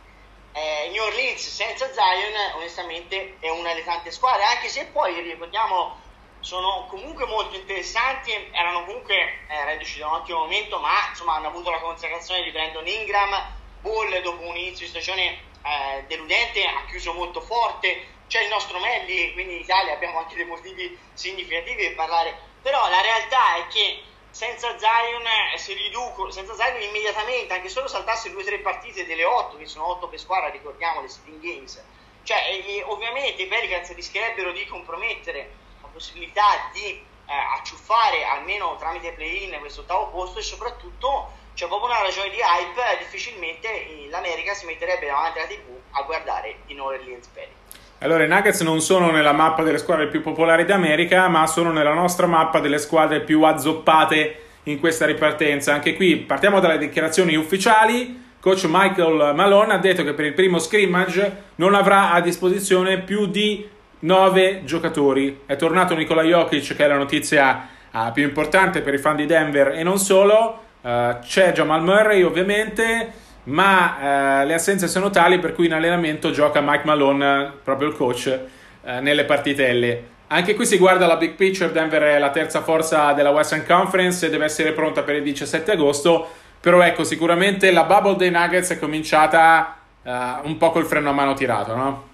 Eh, 0.53 0.89
New 0.91 1.03
Orleans 1.03 1.47
senza 1.47 1.91
Zion 1.91 2.33
onestamente 2.55 3.37
è 3.39 3.49
una 3.49 3.69
delle 3.69 3.83
tante 3.83 4.11
squadre, 4.11 4.43
anche 4.43 4.69
se 4.69 4.85
poi 4.87 5.19
ricordiamo 5.21 6.01
sono 6.39 6.87
comunque 6.89 7.25
molto 7.25 7.55
interessanti, 7.55 8.31
erano 8.51 8.83
comunque 8.83 9.15
eh, 9.47 9.65
reduci 9.65 9.99
da 9.99 10.07
un 10.07 10.13
ottimo 10.15 10.39
momento, 10.39 10.77
ma 10.79 11.07
insomma 11.09 11.35
hanno 11.35 11.47
avuto 11.47 11.71
la 11.71 11.79
consacrazione 11.79 12.43
di 12.43 12.51
Brandon 12.51 12.85
Ingram, 12.85 13.31
Ball 13.79 14.21
dopo 14.21 14.41
un 14.41 14.55
inizio 14.57 14.85
di 14.85 14.91
stagione 14.91 15.39
eh, 15.63 16.03
deludente 16.07 16.65
ha 16.65 16.85
chiuso 16.85 17.13
molto 17.13 17.39
forte, 17.39 18.07
c'è 18.27 18.43
il 18.43 18.49
nostro 18.49 18.79
Melli, 18.79 19.31
quindi 19.33 19.55
in 19.55 19.61
Italia 19.61 19.93
abbiamo 19.93 20.19
anche 20.19 20.35
dei 20.35 20.45
motivi 20.45 20.97
significativi 21.13 21.83
per 21.85 21.95
parlare, 21.95 22.37
però 22.61 22.89
la 22.89 23.01
realtà 23.01 23.55
è 23.55 23.67
che 23.67 24.03
senza 24.33 24.75
Zion 24.79 25.21
eh, 25.53 25.57
si 25.59 25.73
riducono, 25.73 26.31
senza 26.31 26.55
Zion 26.55 26.81
immediatamente, 26.81 27.53
anche 27.53 27.69
solo 27.69 27.87
saltasse 27.87 28.31
due 28.31 28.41
o 28.41 28.45
tre 28.45 28.57
partite 28.59 29.05
delle 29.05 29.23
otto, 29.23 29.57
che 29.57 29.67
sono 29.67 29.87
otto 29.87 30.07
per 30.07 30.19
squadra, 30.19 30.49
ricordiamo 30.49 31.01
le 31.01 31.07
sitting 31.07 31.39
games, 31.39 31.79
cioè 32.23 32.39
e, 32.65 32.81
ovviamente 32.87 33.43
i 33.43 33.47
Pelicans 33.47 33.93
rischierebbero 33.93 34.51
di 34.51 34.65
compromettere 34.65 35.51
la 35.83 35.87
possibilità 35.87 36.67
di 36.71 36.83
eh, 36.83 37.33
acciuffare 37.57 38.23
almeno 38.23 38.75
tramite 38.77 39.11
play-in 39.11 39.59
questo 39.59 39.81
ottavo 39.81 40.07
posto 40.07 40.39
e 40.39 40.41
soprattutto 40.41 41.31
c'è 41.53 41.67
proprio 41.67 41.91
una 41.91 42.01
ragione 42.01 42.31
di 42.31 42.39
hype, 42.39 42.97
difficilmente 42.97 44.07
l'America 44.09 44.55
si 44.55 44.65
metterebbe 44.65 45.05
davanti 45.05 45.37
alla 45.37 45.47
tv 45.47 45.79
a 45.91 46.01
guardare 46.01 46.61
i 46.65 46.73
New 46.73 46.85
Orleans 46.85 47.27
Pelicans. 47.27 47.62
Allora, 48.03 48.25
i 48.25 48.27
Nuggets 48.27 48.59
non 48.63 48.81
sono 48.81 49.11
nella 49.11 49.31
mappa 49.31 49.63
delle 49.63 49.77
squadre 49.77 50.09
più 50.09 50.21
popolari 50.21 50.65
d'America, 50.65 51.29
ma 51.29 51.47
sono 51.47 51.71
nella 51.71 51.93
nostra 51.93 52.27
mappa 52.27 52.59
delle 52.59 52.77
squadre 52.77 53.21
più 53.21 53.43
azzoppate 53.43 54.39
in 54.63 54.77
questa 54.77 55.05
ripartenza. 55.05 55.73
Anche 55.73 55.95
qui 55.95 56.17
partiamo 56.17 56.59
dalle 56.59 56.77
dichiarazioni 56.77 57.35
ufficiali. 57.37 58.21
Coach 58.41 58.65
Michael 58.67 59.33
Malone 59.33 59.71
ha 59.71 59.77
detto 59.77 60.03
che 60.03 60.11
per 60.11 60.25
il 60.25 60.33
primo 60.33 60.59
scrimmage 60.59 61.43
non 61.55 61.75
avrà 61.75 62.11
a 62.11 62.19
disposizione 62.19 62.99
più 62.99 63.27
di 63.27 63.65
9 63.99 64.63
giocatori. 64.65 65.39
È 65.45 65.55
tornato 65.55 65.95
Nikola 65.95 66.23
Jokic, 66.23 66.75
che 66.75 66.83
è 66.83 66.87
la 66.87 66.97
notizia 66.97 67.69
uh, 67.89 68.11
più 68.11 68.23
importante 68.23 68.81
per 68.81 68.95
i 68.95 68.97
fan 68.97 69.15
di 69.15 69.25
Denver 69.25 69.69
e 69.69 69.83
non 69.83 69.97
solo. 69.97 70.59
Uh, 70.81 71.19
c'è 71.21 71.53
Jamal 71.53 71.81
Murray, 71.81 72.23
ovviamente 72.23 73.21
ma 73.45 74.41
eh, 74.41 74.45
le 74.45 74.53
assenze 74.53 74.87
sono 74.87 75.09
tali 75.09 75.39
per 75.39 75.53
cui 75.53 75.65
in 75.65 75.73
allenamento 75.73 76.31
gioca 76.31 76.61
Mike 76.61 76.85
Malone, 76.85 77.51
proprio 77.63 77.89
il 77.89 77.95
coach, 77.95 78.27
eh, 78.27 78.99
nelle 78.99 79.25
partitelle. 79.25 80.11
Anche 80.27 80.55
qui 80.55 80.65
si 80.65 80.77
guarda 80.77 81.05
la 81.05 81.17
big 81.17 81.33
picture, 81.33 81.71
Denver 81.71 82.01
è 82.01 82.17
la 82.17 82.31
terza 82.31 82.63
forza 82.63 83.13
della 83.13 83.29
Western 83.29 83.65
Conference 83.65 84.25
e 84.25 84.29
deve 84.29 84.45
essere 84.45 84.71
pronta 84.71 85.03
per 85.03 85.15
il 85.15 85.23
17 85.23 85.71
agosto, 85.71 86.27
però 86.59 86.81
ecco, 86.81 87.03
sicuramente 87.03 87.71
la 87.71 87.83
bubble 87.83 88.15
dei 88.15 88.31
Nuggets 88.31 88.71
è 88.71 88.79
cominciata 88.79 89.77
uh, 90.01 90.09
un 90.43 90.57
po' 90.57 90.71
col 90.71 90.85
freno 90.85 91.09
a 91.09 91.13
mano 91.13 91.33
tirato, 91.33 91.75
no? 91.75 92.07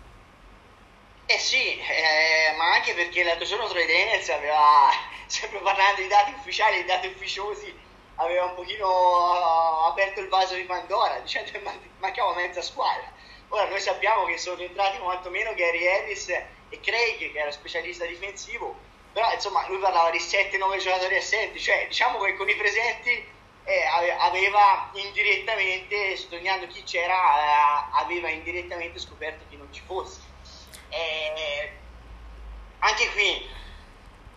Eh 1.28 1.38
sì, 1.38 1.78
eh, 1.78 2.58
ma 2.58 2.74
anche 2.74 2.94
perché 2.94 3.24
l'altro 3.24 3.46
giorno 3.46 3.68
Troy 3.68 3.86
Daniels 3.86 4.28
aveva, 4.30 4.89
sempre 5.28 5.60
parlando 5.60 6.02
di 6.02 6.08
dati 6.08 6.34
ufficiali 6.38 6.80
e 6.80 6.86
dati 6.86 7.08
ufficiosi, 7.08 7.74
aveva 8.20 8.46
un 8.46 8.56
pochino 8.56 9.86
aperto 9.86 10.20
il 10.20 10.28
vaso 10.28 10.56
di 10.56 10.64
Pandora, 10.64 11.20
dicendo 11.20 11.52
che 11.52 11.62
mancava 12.00 12.34
mezza 12.36 12.62
squadra. 12.62 13.12
Ora 13.50 13.68
noi 13.68 13.80
sappiamo 13.80 14.26
che 14.26 14.38
sono 14.38 14.62
entrati 14.62 14.98
quantomeno 15.00 15.54
Gary 15.54 15.88
Harris 15.88 16.30
e 16.30 16.80
Craig, 16.82 17.32
che 17.32 17.40
era 17.40 17.52
specialista 17.52 18.06
difensivo, 18.06 18.76
però 19.12 19.32
insomma 19.34 19.68
lui 19.68 19.80
parlava 19.80 20.12
di 20.12 20.20
7-9 20.20 20.78
giocatori 20.78 21.16
assenti, 21.16 21.60
cioè 21.60 21.86
diciamo 21.88 22.20
che 22.20 22.36
con 22.36 22.48
i 22.50 22.56
presenti 22.56 23.38
eh, 23.64 23.84
aveva 24.20 24.90
indirettamente, 24.94 26.16
sottolineando 26.18 26.68
chi 26.68 26.84
c'era, 26.84 27.16
eh, 27.16 28.04
aveva 28.04 28.30
indirettamente 28.30 29.00
scoperto 29.00 29.46
chi 29.50 29.58
non 29.58 29.72
ci 29.72 29.82
fosse. 29.86 30.20
Eh, 30.90 31.72
anche 32.80 33.10
qui 33.12 33.50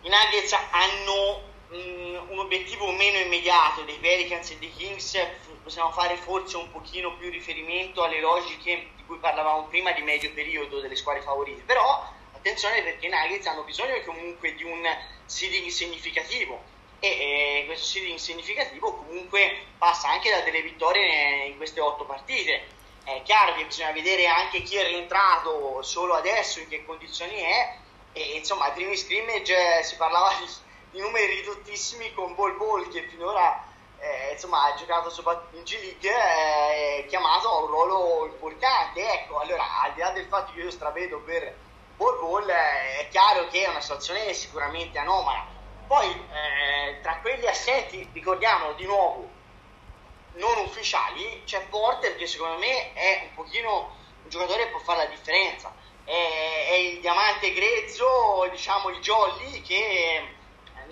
i 0.01 0.09
Nuggets 0.09 0.53
hanno 0.71 1.51
mm, 1.75 2.29
un 2.29 2.39
obiettivo 2.39 2.91
meno 2.91 3.17
immediato 3.17 3.83
dei 3.83 3.97
Pelicans 3.97 4.51
e 4.51 4.57
dei 4.57 4.73
Kings, 4.73 5.17
possiamo 5.63 5.91
fare 5.91 6.17
forse 6.17 6.57
un 6.57 6.69
pochino 6.71 7.15
più 7.17 7.29
riferimento 7.29 8.03
alle 8.03 8.19
logiche 8.19 8.89
di 8.95 9.03
cui 9.05 9.17
parlavamo 9.17 9.67
prima 9.67 9.91
di 9.91 10.01
medio 10.01 10.31
periodo 10.33 10.79
delle 10.79 10.95
squadre 10.95 11.21
favorite, 11.21 11.61
però 11.63 12.07
attenzione 12.33 12.81
perché 12.83 13.07
i 13.07 13.09
Nuggets 13.09 13.47
hanno 13.47 13.63
bisogno 13.63 13.99
comunque 14.05 14.53
di 14.55 14.63
un 14.63 14.85
seeding 15.25 15.69
significativo 15.69 16.61
e, 16.99 17.07
e 17.07 17.63
questo 17.65 17.85
seeding 17.85 18.17
significativo 18.17 18.93
comunque 18.93 19.65
passa 19.77 20.09
anche 20.09 20.29
da 20.29 20.41
delle 20.41 20.61
vittorie 20.61 21.45
in 21.45 21.57
queste 21.57 21.79
otto 21.79 22.05
partite. 22.05 22.81
È 23.03 23.21
chiaro 23.23 23.55
che 23.55 23.65
bisogna 23.65 23.91
vedere 23.91 24.27
anche 24.27 24.61
chi 24.61 24.77
è 24.77 24.87
rientrato 24.87 25.81
solo 25.81 26.13
adesso, 26.13 26.59
in 26.59 26.69
che 26.69 26.85
condizioni 26.85 27.35
è, 27.35 27.77
e 28.13 28.21
insomma 28.37 28.65
ai 28.65 28.73
primi 28.73 28.95
scrimmage 28.95 29.79
eh, 29.79 29.83
si 29.83 29.95
parlava 29.97 30.33
di, 30.39 30.45
di 30.93 30.99
numeri 30.99 31.39
ridottissimi 31.39 32.13
con 32.13 32.35
Bol 32.35 32.55
Bol 32.55 32.87
che 32.89 33.07
finora 33.09 33.65
eh, 33.97 34.33
insomma, 34.33 34.65
ha 34.65 34.75
giocato 34.75 35.09
in 35.53 35.63
G 35.63 35.71
League, 35.79 36.09
eh, 36.09 36.97
è 36.99 37.05
chiamato 37.07 37.49
a 37.49 37.61
un 37.61 37.67
ruolo 37.67 38.25
importante. 38.27 39.11
Ecco, 39.11 39.39
allora 39.39 39.81
al 39.81 39.93
di 39.93 40.01
là 40.01 40.11
del 40.11 40.27
fatto 40.27 40.51
che 40.53 40.59
io 40.59 40.69
stravedo 40.69 41.19
per 41.19 41.55
Bol 41.95 42.19
Bol, 42.19 42.47
eh, 42.47 42.99
è 42.99 43.07
chiaro 43.09 43.47
che 43.47 43.63
è 43.63 43.69
una 43.69 43.81
situazione 43.81 44.33
sicuramente 44.33 44.99
anomala. 44.99 45.47
Poi 45.87 46.07
eh, 46.09 46.99
tra 47.01 47.17
quelli 47.21 47.47
assenti, 47.47 48.07
ricordiamolo 48.13 48.73
di 48.73 48.85
nuovo, 48.85 49.27
non 50.33 50.59
ufficiali 50.59 51.41
c'è 51.45 51.65
Porter 51.67 52.15
che 52.15 52.27
secondo 52.27 52.57
me 52.59 52.93
è 52.93 53.29
un 53.29 53.35
pochino 53.35 53.95
un 54.23 54.29
giocatore 54.29 54.65
che 54.65 54.69
può 54.69 54.79
fare 54.79 55.03
la 55.03 55.05
differenza 55.05 55.71
è, 56.05 56.67
è 56.71 56.73
il 56.73 57.01
diamante 57.01 57.53
grezzo 57.53 58.47
diciamo 58.49 58.89
il 58.89 58.99
jolly 58.99 59.61
che 59.61 60.41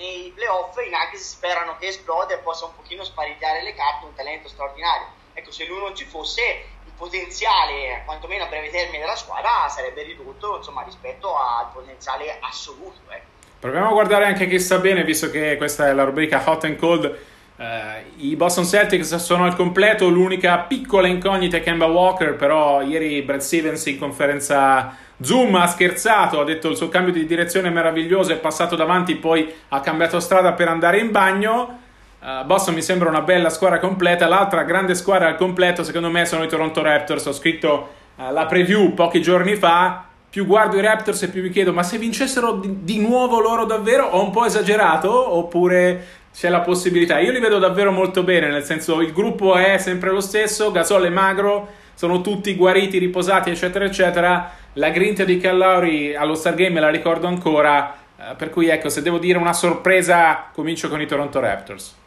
nei 0.02 0.34
playoff 0.34 0.76
i 0.78 0.90
Nuggets 0.90 1.38
sperano 1.38 1.78
che 1.78 1.88
esplode 1.88 2.34
e 2.34 2.38
possa 2.38 2.66
un 2.66 2.76
pochino 2.76 3.04
sparigliare 3.04 3.62
le 3.62 3.76
carte 3.76 4.06
un 4.06 4.16
talento 4.16 4.48
straordinario 4.48 5.08
ecco 5.34 5.52
se 5.52 5.66
lui 5.68 5.80
non 5.80 5.96
ci 5.96 6.06
fosse 6.06 6.42
il 6.86 6.92
potenziale 6.98 8.02
quantomeno 8.06 8.46
a 8.46 8.48
breve 8.48 8.72
termine 8.72 9.00
della 9.00 9.16
squadra 9.16 9.70
sarebbe 9.70 10.02
ridotto 10.02 10.58
insomma 10.58 10.82
rispetto 10.82 11.38
al 11.38 11.70
potenziale 11.72 12.38
assoluto 12.42 13.00
ecco. 13.10 13.26
proviamo 13.60 13.90
a 13.90 13.92
guardare 13.92 14.26
anche 14.26 14.48
chi 14.48 14.60
sta 14.60 14.80
bene 14.80 15.04
visto 15.04 15.30
che 15.30 15.56
questa 15.58 15.88
è 15.88 15.94
la 15.94 16.04
rubrica 16.04 16.42
hot 16.44 16.64
and 16.64 16.78
cold 16.78 17.30
Uh, 17.62 18.02
I 18.18 18.36
Boston 18.36 18.66
Celtics 18.66 19.14
sono 19.18 19.46
al 19.46 19.56
completo, 19.56 20.10
l'unica 20.10 20.58
piccola 20.62 21.06
incognita 21.06 21.58
è 21.58 21.62
Kemba 21.62 21.86
Walker, 21.86 22.34
però 22.34 22.82
ieri 22.82 23.22
Brad 23.22 23.42
Stevens 23.42 23.86
in 23.86 24.00
conferenza 24.00 24.98
Zoom 25.22 25.56
ha 25.56 25.68
scherzato, 25.68 26.40
ha 26.40 26.44
detto 26.44 26.70
il 26.70 26.76
suo 26.76 26.90
cambio 26.90 27.14
di 27.14 27.26
direzione 27.26 27.68
è 27.68 27.72
meraviglioso, 27.72 28.32
è 28.32 28.38
passato 28.38 28.76
davanti, 28.76 29.16
poi 29.16 29.52
ha 29.70 29.80
cambiato 29.80 30.20
strada 30.20 30.54
per 30.54 30.68
andare 30.68 31.00
in 31.00 31.12
bagno. 31.12 31.80
Uh, 32.20 32.46
Boston 32.46 32.76
mi 32.76 32.82
sembra 32.82 33.10
una 33.10 33.22
bella 33.22 33.50
squadra 33.50 33.80
completa, 33.80 34.28
l'altra 34.28 34.64
grande 34.64 34.94
squadra 34.94 35.28
al 35.28 35.38
completo 35.38 35.84
secondo 35.84 36.12
me 36.12 36.26
sono 36.26 36.44
i 36.44 36.48
Toronto 36.48 36.84
Raptors, 36.84 37.26
ho 37.26 37.32
scritto 37.32 37.90
uh, 38.16 38.32
la 38.32 38.46
preview 38.46 38.94
pochi 38.94 39.24
giorni 39.24 39.56
fa, 39.56 40.06
più 40.30 40.46
guardo 40.46 40.78
i 40.78 40.82
Raptors 40.82 41.24
e 41.24 41.30
più 41.30 41.42
mi 41.42 41.50
chiedo 41.50 41.74
ma 41.74 41.82
se 41.82 41.98
vincessero 41.98 42.54
di, 42.54 42.84
di 42.84 43.00
nuovo 43.00 43.40
loro 43.40 43.66
davvero 43.66 44.06
ho 44.06 44.24
un 44.24 44.30
po' 44.30 44.46
esagerato 44.46 45.36
oppure 45.36 46.20
c'è 46.34 46.50
la 46.50 46.62
possibilità. 46.62 47.20
Io 47.20 47.32
li 47.32 47.40
vedo 47.40 47.58
davvero 47.58 47.92
molto 47.92 48.24
bene, 48.24 48.50
nel 48.50 48.64
senso 48.64 49.02
il 49.02 49.14
gruppo 49.14 49.56
è 49.56 49.78
sempre 49.78 50.12
lo 50.12 50.22
stesso, 50.22 50.72
Gasol 50.72 51.06
è 51.06 51.10
magro, 51.10 51.70
sono 51.96 52.22
tutti 52.22 52.56
guariti, 52.56 52.98
riposati, 52.98 53.50
eccetera, 53.50 53.86
eccetera. 53.86 54.52
La 54.76 54.90
grinta 54.90 55.26
di 55.26 55.38
Callauri 55.38 56.16
allo 56.16 56.34
Stargame 56.34 56.70
me 56.70 56.80
la 56.80 56.90
ricordo 56.90 57.28
ancora, 57.28 57.94
eh, 58.18 58.36
per 58.36 58.50
cui 58.50 58.70
ecco, 58.70 58.88
se 58.88 59.02
devo 59.02 59.18
dire 59.18 59.38
una 59.38 59.52
sorpresa, 59.52 60.50
comincio 60.54 60.88
con 60.88 61.02
i 61.02 61.06
Toronto 61.06 61.42
Raptors. 61.42 61.98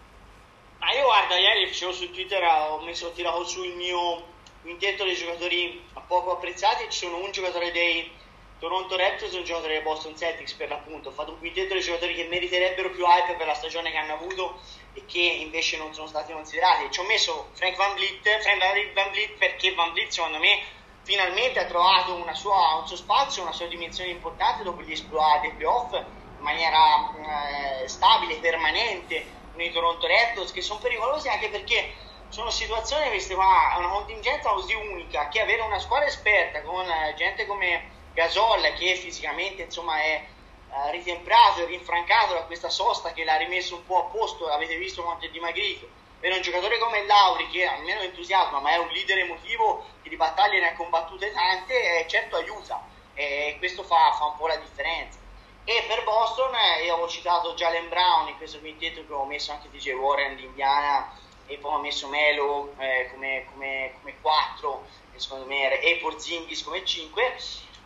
Ma 0.79 0.91
io 0.93 1.05
guarda, 1.05 1.37
ieri 1.37 1.67
facevo 1.67 1.93
su 1.93 2.11
Twitter, 2.11 2.43
ho 2.43 2.83
messo, 2.83 3.09
ho 3.09 3.11
tirato 3.11 3.45
su 3.45 3.63
il 3.65 3.75
mio 3.75 4.23
quintetto 4.63 5.05
dei 5.05 5.15
giocatori 5.15 5.83
poco 6.07 6.33
apprezzati, 6.33 6.85
ci 6.89 7.07
sono 7.07 7.23
un 7.23 7.31
giocatore 7.33 7.71
dei 7.71 8.11
Toronto 8.59 8.97
Raptors 8.97 9.35
è 9.35 9.37
un 9.37 9.45
giocatore 9.45 9.75
dei 9.75 9.83
Boston 9.83 10.17
Celtics 10.17 10.55
per 10.55 10.71
l'appunto, 10.71 11.11
ho 11.11 11.13
fatto 11.13 11.33
un 11.33 11.39
quintetto 11.39 11.75
dei 11.75 11.83
giocatori 11.83 12.15
che 12.15 12.25
meriterebbero 12.31 12.91
più 12.93 13.05
hype 13.05 13.35
per 13.35 13.47
la 13.47 13.53
stagione 13.53 13.91
che 13.91 13.99
hanno 13.99 14.15
avuto 14.15 14.59
e 14.95 15.05
che 15.05 15.21
invece 15.21 15.77
non 15.77 15.93
sono 15.93 16.07
stati 16.07 16.33
considerati. 16.33 16.91
Ci 16.91 17.01
ho 17.01 17.05
messo 17.05 17.51
Frank 17.53 17.77
Van 17.77 17.95
Vliet, 17.95 18.23
Frank 18.41 18.93
Van 18.95 19.11
Vliet 19.11 19.33
perché 19.37 19.75
Van 19.75 19.93
Vliet 19.93 20.09
secondo 20.09 20.39
me 20.39 20.61
finalmente 21.05 21.61
ha 21.61 21.67
trovato 21.67 22.17
sua, 22.33 22.77
un 22.81 22.87
suo 22.87 22.97
spazio, 22.97 23.43
una 23.43 23.53
sua 23.53 23.67
dimensione 23.67 24.11
importante 24.11 24.65
dopo 24.65 24.83
gli 24.83 24.93
esploit 24.93 25.43
dei 25.43 25.53
playoff 25.53 25.93
in 25.93 26.43
maniera 26.43 27.83
eh, 27.83 27.89
stabile, 27.89 28.37
permanente 28.37 29.25
nei 29.55 29.71
Toronto 29.71 30.07
Raptors 30.07 30.51
che 30.51 30.63
sono 30.63 30.81
pericolosi 30.81 31.29
anche 31.29 31.49
perché 31.49 31.93
sono 32.29 32.51
situazioni 32.51 33.09
queste 33.11 33.35
qua, 33.35 33.77
una 33.79 33.89
contingenza 33.89 34.51
così 34.51 34.75
unica 34.75 35.29
che 35.29 35.41
avere 35.41 35.63
una 35.63 35.79
squadra 35.79 36.09
esperta 36.09 36.63
con 36.63 36.85
eh, 36.91 37.15
gente 37.17 37.47
come 37.47 37.91
Gasol 38.15 38.73
che 38.77 38.97
fisicamente 38.97 39.63
insomma 39.63 40.01
è 40.01 40.25
uh, 40.71 40.91
ritemprato 40.91 41.61
e 41.61 41.67
rinfrancato 41.67 42.35
da 42.35 42.43
questa 42.43 42.71
sosta 42.71 43.13
che 43.13 43.25
l'ha 43.25 43.37
rimesso 43.37 43.77
un 43.77 43.87
po' 43.87 44.07
a 44.07 44.11
posto, 44.11 44.49
avete 44.49 44.77
visto 44.77 45.03
quanto 45.03 45.27
è 45.27 45.31
dimagrito. 45.31 46.03
Per 46.25 46.33
un 46.33 46.41
giocatore 46.41 46.79
come 46.79 47.05
Lauri 47.05 47.51
che 47.51 47.67
almeno 47.67 48.01
entusiasma, 48.01 48.59
ma 48.59 48.71
è 48.71 48.79
un 48.79 48.89
leader 48.89 49.19
emotivo 49.19 49.85
che 50.03 50.09
di 50.09 50.17
battaglie 50.17 50.59
ne 50.59 50.71
ha 50.71 50.75
combattute 50.75 51.31
tante, 51.33 51.75
eh, 51.75 52.09
certo 52.09 52.37
aiuta 52.37 52.83
e 53.13 53.57
questo 53.59 53.83
fa, 53.83 54.11
fa, 54.13 54.25
un 54.25 54.37
po' 54.39 54.47
la 54.47 54.57
differenza. 54.57 55.19
E 55.65 55.85
per 55.87 56.03
Boston, 56.03 56.55
eh, 56.55 56.85
io 56.85 56.95
avevo 56.95 57.09
citato 57.09 57.53
Jalen 57.53 57.91
Brown 57.91 58.29
in 58.29 58.39
questo 58.39 58.59
quintetto 58.61 59.07
che 59.07 59.13
ho 59.13 59.27
messo 59.27 59.53
anche 59.53 59.69
DJ 59.69 59.91
Warren 59.91 60.37
di 60.37 60.45
Indiana 60.45 61.13
e 61.45 61.59
poi 61.59 61.75
ho 61.75 61.81
messo 61.81 62.09
Melo 62.09 62.73
eh, 62.79 63.11
come, 63.13 63.45
come, 63.53 63.93
come 64.01 64.15
4, 64.23 64.87
secondo 65.17 65.45
me, 65.45 65.79
e 65.79 65.99
Porzingis 65.99 66.65
come 66.65 66.87
5 66.87 67.37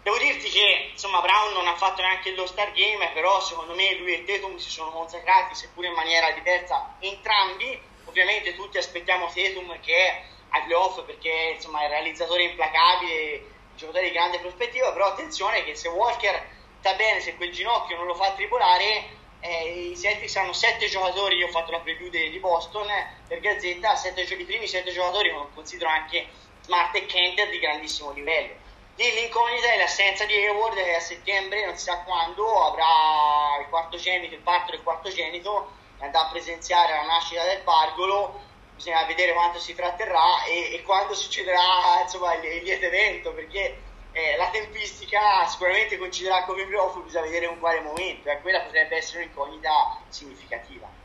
Devo 0.01 0.17
dirti 0.17 0.49
che 0.49 0.91
insomma 0.93 1.21
Brown 1.21 1.55
non 1.55 1.67
ha 1.67 1.75
fatto 1.75 2.03
neanche 2.03 2.33
lo 2.35 2.47
Star 2.47 2.71
Game, 2.71 3.11
però 3.11 3.41
secondo 3.41 3.75
me 3.75 3.97
lui 3.97 4.15
e 4.15 4.25
Tatum 4.25 4.57
si 4.57 4.71
sono 4.71 4.91
consacrati, 4.91 5.57
seppure 5.57 5.89
in 5.89 5.95
maniera 5.95 6.31
diversa, 6.31 6.95
entrambi. 7.01 7.88
Ovviamente 8.09 8.55
tutti 8.55 8.79
aspettiamo 8.79 9.27
Tatum 9.27 9.79
che 9.81 9.95
è 9.95 10.23
ai 10.51 10.63
playoff 10.63 11.03
perché 11.03 11.53
insomma, 11.55 11.83
è 11.83 11.85
il 11.85 11.91
realizzatore 11.91 12.45
implacabile, 12.45 13.45
giocatore 13.77 14.07
di 14.07 14.13
grande 14.13 14.39
prospettiva, 14.39 14.93
però 14.93 15.07
attenzione 15.09 15.63
che 15.63 15.75
se 15.75 15.89
Walker 15.89 16.47
sta 16.81 16.95
bene, 16.95 17.21
se 17.21 17.37
quel 17.37 17.53
ginocchio 17.53 17.97
non 17.97 18.07
lo 18.07 18.15
fa 18.15 18.33
tribolare, 18.33 19.17
eh, 19.41 19.91
i 19.91 19.97
Celtics 19.97 20.37
hanno 20.37 20.53
sette 20.53 20.89
giocatori, 20.89 21.37
io 21.37 21.47
ho 21.47 21.51
fatto 21.51 21.71
la 21.71 21.81
preview 21.81 22.09
di, 22.09 22.39
Boston 22.39 22.89
per 23.27 23.41
Gazzetta, 23.41 23.95
sette, 23.95 24.23
i 24.23 24.45
primi 24.45 24.67
sette 24.67 24.91
giocatori, 24.91 25.33
considero 25.55 25.91
anche 25.91 26.27
Smart 26.63 26.95
e 26.97 27.07
Kenter 27.07 27.51
di 27.51 27.59
grandissimo 27.59 28.11
livello. 28.13 28.55
Lì 28.97 29.13
l'incognita 29.13 29.71
è 29.73 29.79
l'assenza 29.79 30.25
di 30.25 30.35
Hayward 30.35 30.75
che 30.75 30.95
a 30.95 31.01
settembre, 31.01 31.67
non 31.67 31.77
si 31.77 31.85
sa 31.85 31.99
quando, 32.03 32.65
avrà 32.65 33.61
il 33.61 33.69
quartogenito, 33.69 34.35
il 34.35 34.41
parto 34.41 34.73
del 34.73 34.83
quartogenito 34.83 35.77
andrà 35.99 36.27
a 36.27 36.31
presenziare 36.31 36.95
la 36.95 37.05
nascita 37.05 37.45
del 37.45 37.61
pargolo. 37.63 38.41
Bisogna 38.75 39.05
vedere 39.05 39.33
quanto 39.33 39.59
si 39.59 39.75
tratterrà 39.75 40.45
e, 40.45 40.75
e 40.75 40.83
quando 40.83 41.15
succederà 41.15 42.01
insomma, 42.03 42.35
il, 42.35 42.45
il 42.45 42.63
lieto 42.63 42.87
evento, 42.87 43.33
perché 43.33 43.83
eh, 44.13 44.37
la 44.37 44.49
tempistica 44.51 45.47
sicuramente 45.47 45.99
coinciderà 45.99 46.45
come 46.45 46.63
i 46.63 46.67
playoff, 46.67 46.97
bisogna 47.03 47.25
vedere 47.25 47.47
in 47.47 47.59
quale 47.59 47.81
momento, 47.81 48.29
e 48.29 48.33
eh, 48.33 48.41
quella 48.41 48.61
potrebbe 48.61 48.97
essere 48.97 49.23
un'incognita 49.23 49.99
significativa. 50.09 50.99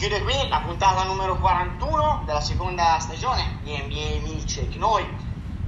chiude 0.00 0.22
qui 0.22 0.48
la 0.48 0.60
puntata 0.60 1.02
numero 1.04 1.36
41 1.36 2.22
della 2.24 2.40
seconda 2.40 2.98
stagione 3.00 3.58
di 3.62 3.76
NBA 3.76 4.22
Milkshake. 4.22 4.78
Noi 4.78 5.06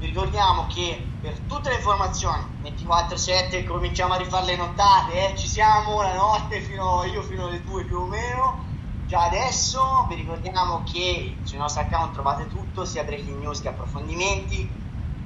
ricordiamo 0.06 0.66
che 0.66 1.06
per 1.20 1.38
tutte 1.46 1.70
le 1.70 1.76
informazioni 1.76 2.42
24-7 2.62 3.64
cominciamo 3.64 4.14
a 4.14 4.16
rifare 4.16 4.46
le 4.46 4.56
nottate, 4.56 5.30
eh? 5.30 5.36
ci 5.36 5.46
siamo 5.46 6.02
la 6.02 6.14
notte 6.14 6.60
fino, 6.60 7.04
io 7.04 7.22
fino 7.22 7.46
alle 7.46 7.62
2 7.62 7.84
più 7.84 7.98
o 7.98 8.06
meno. 8.06 8.70
Già 9.06 9.24
adesso 9.24 10.06
vi 10.08 10.16
ricordiamo 10.16 10.82
che 10.90 11.36
sul 11.44 11.58
nostro 11.58 11.82
account 11.82 12.14
trovate 12.14 12.48
tutto, 12.48 12.84
sia 12.84 13.04
breaking 13.04 13.38
news 13.38 13.60
che 13.60 13.68
approfondimenti. 13.68 14.80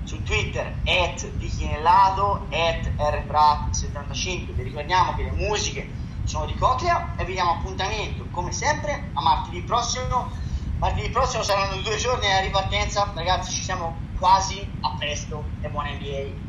Su 0.04 0.22
Twitter, 0.22 0.72
at 0.84 1.26
Dichinellato, 1.30 2.46
at 2.50 2.90
rprat75. 2.96 4.52
Vi 4.52 4.62
ricordiamo 4.62 5.14
che 5.14 5.24
le 5.24 5.32
musiche 5.32 5.90
sono 6.24 6.44
di 6.46 6.54
Coclea 6.54 7.14
e 7.16 7.24
vi 7.24 7.32
diamo 7.32 7.52
appuntamento 7.52 8.26
come 8.30 8.52
sempre 8.52 9.10
a 9.14 9.22
martedì 9.22 9.62
prossimo. 9.62 10.30
Martedì 10.78 11.08
prossimo 11.10 11.42
saranno 11.42 11.80
due 11.80 11.96
giorni 11.96 12.26
alla 12.26 12.40
ripartenza, 12.40 13.10
ragazzi 13.14 13.50
ci 13.50 13.62
siamo 13.62 14.05
quasi 14.16 14.76
a 14.80 14.96
presto 14.96 15.56
e 15.60 15.68
buona 15.68 15.92
NBA. 15.92 16.45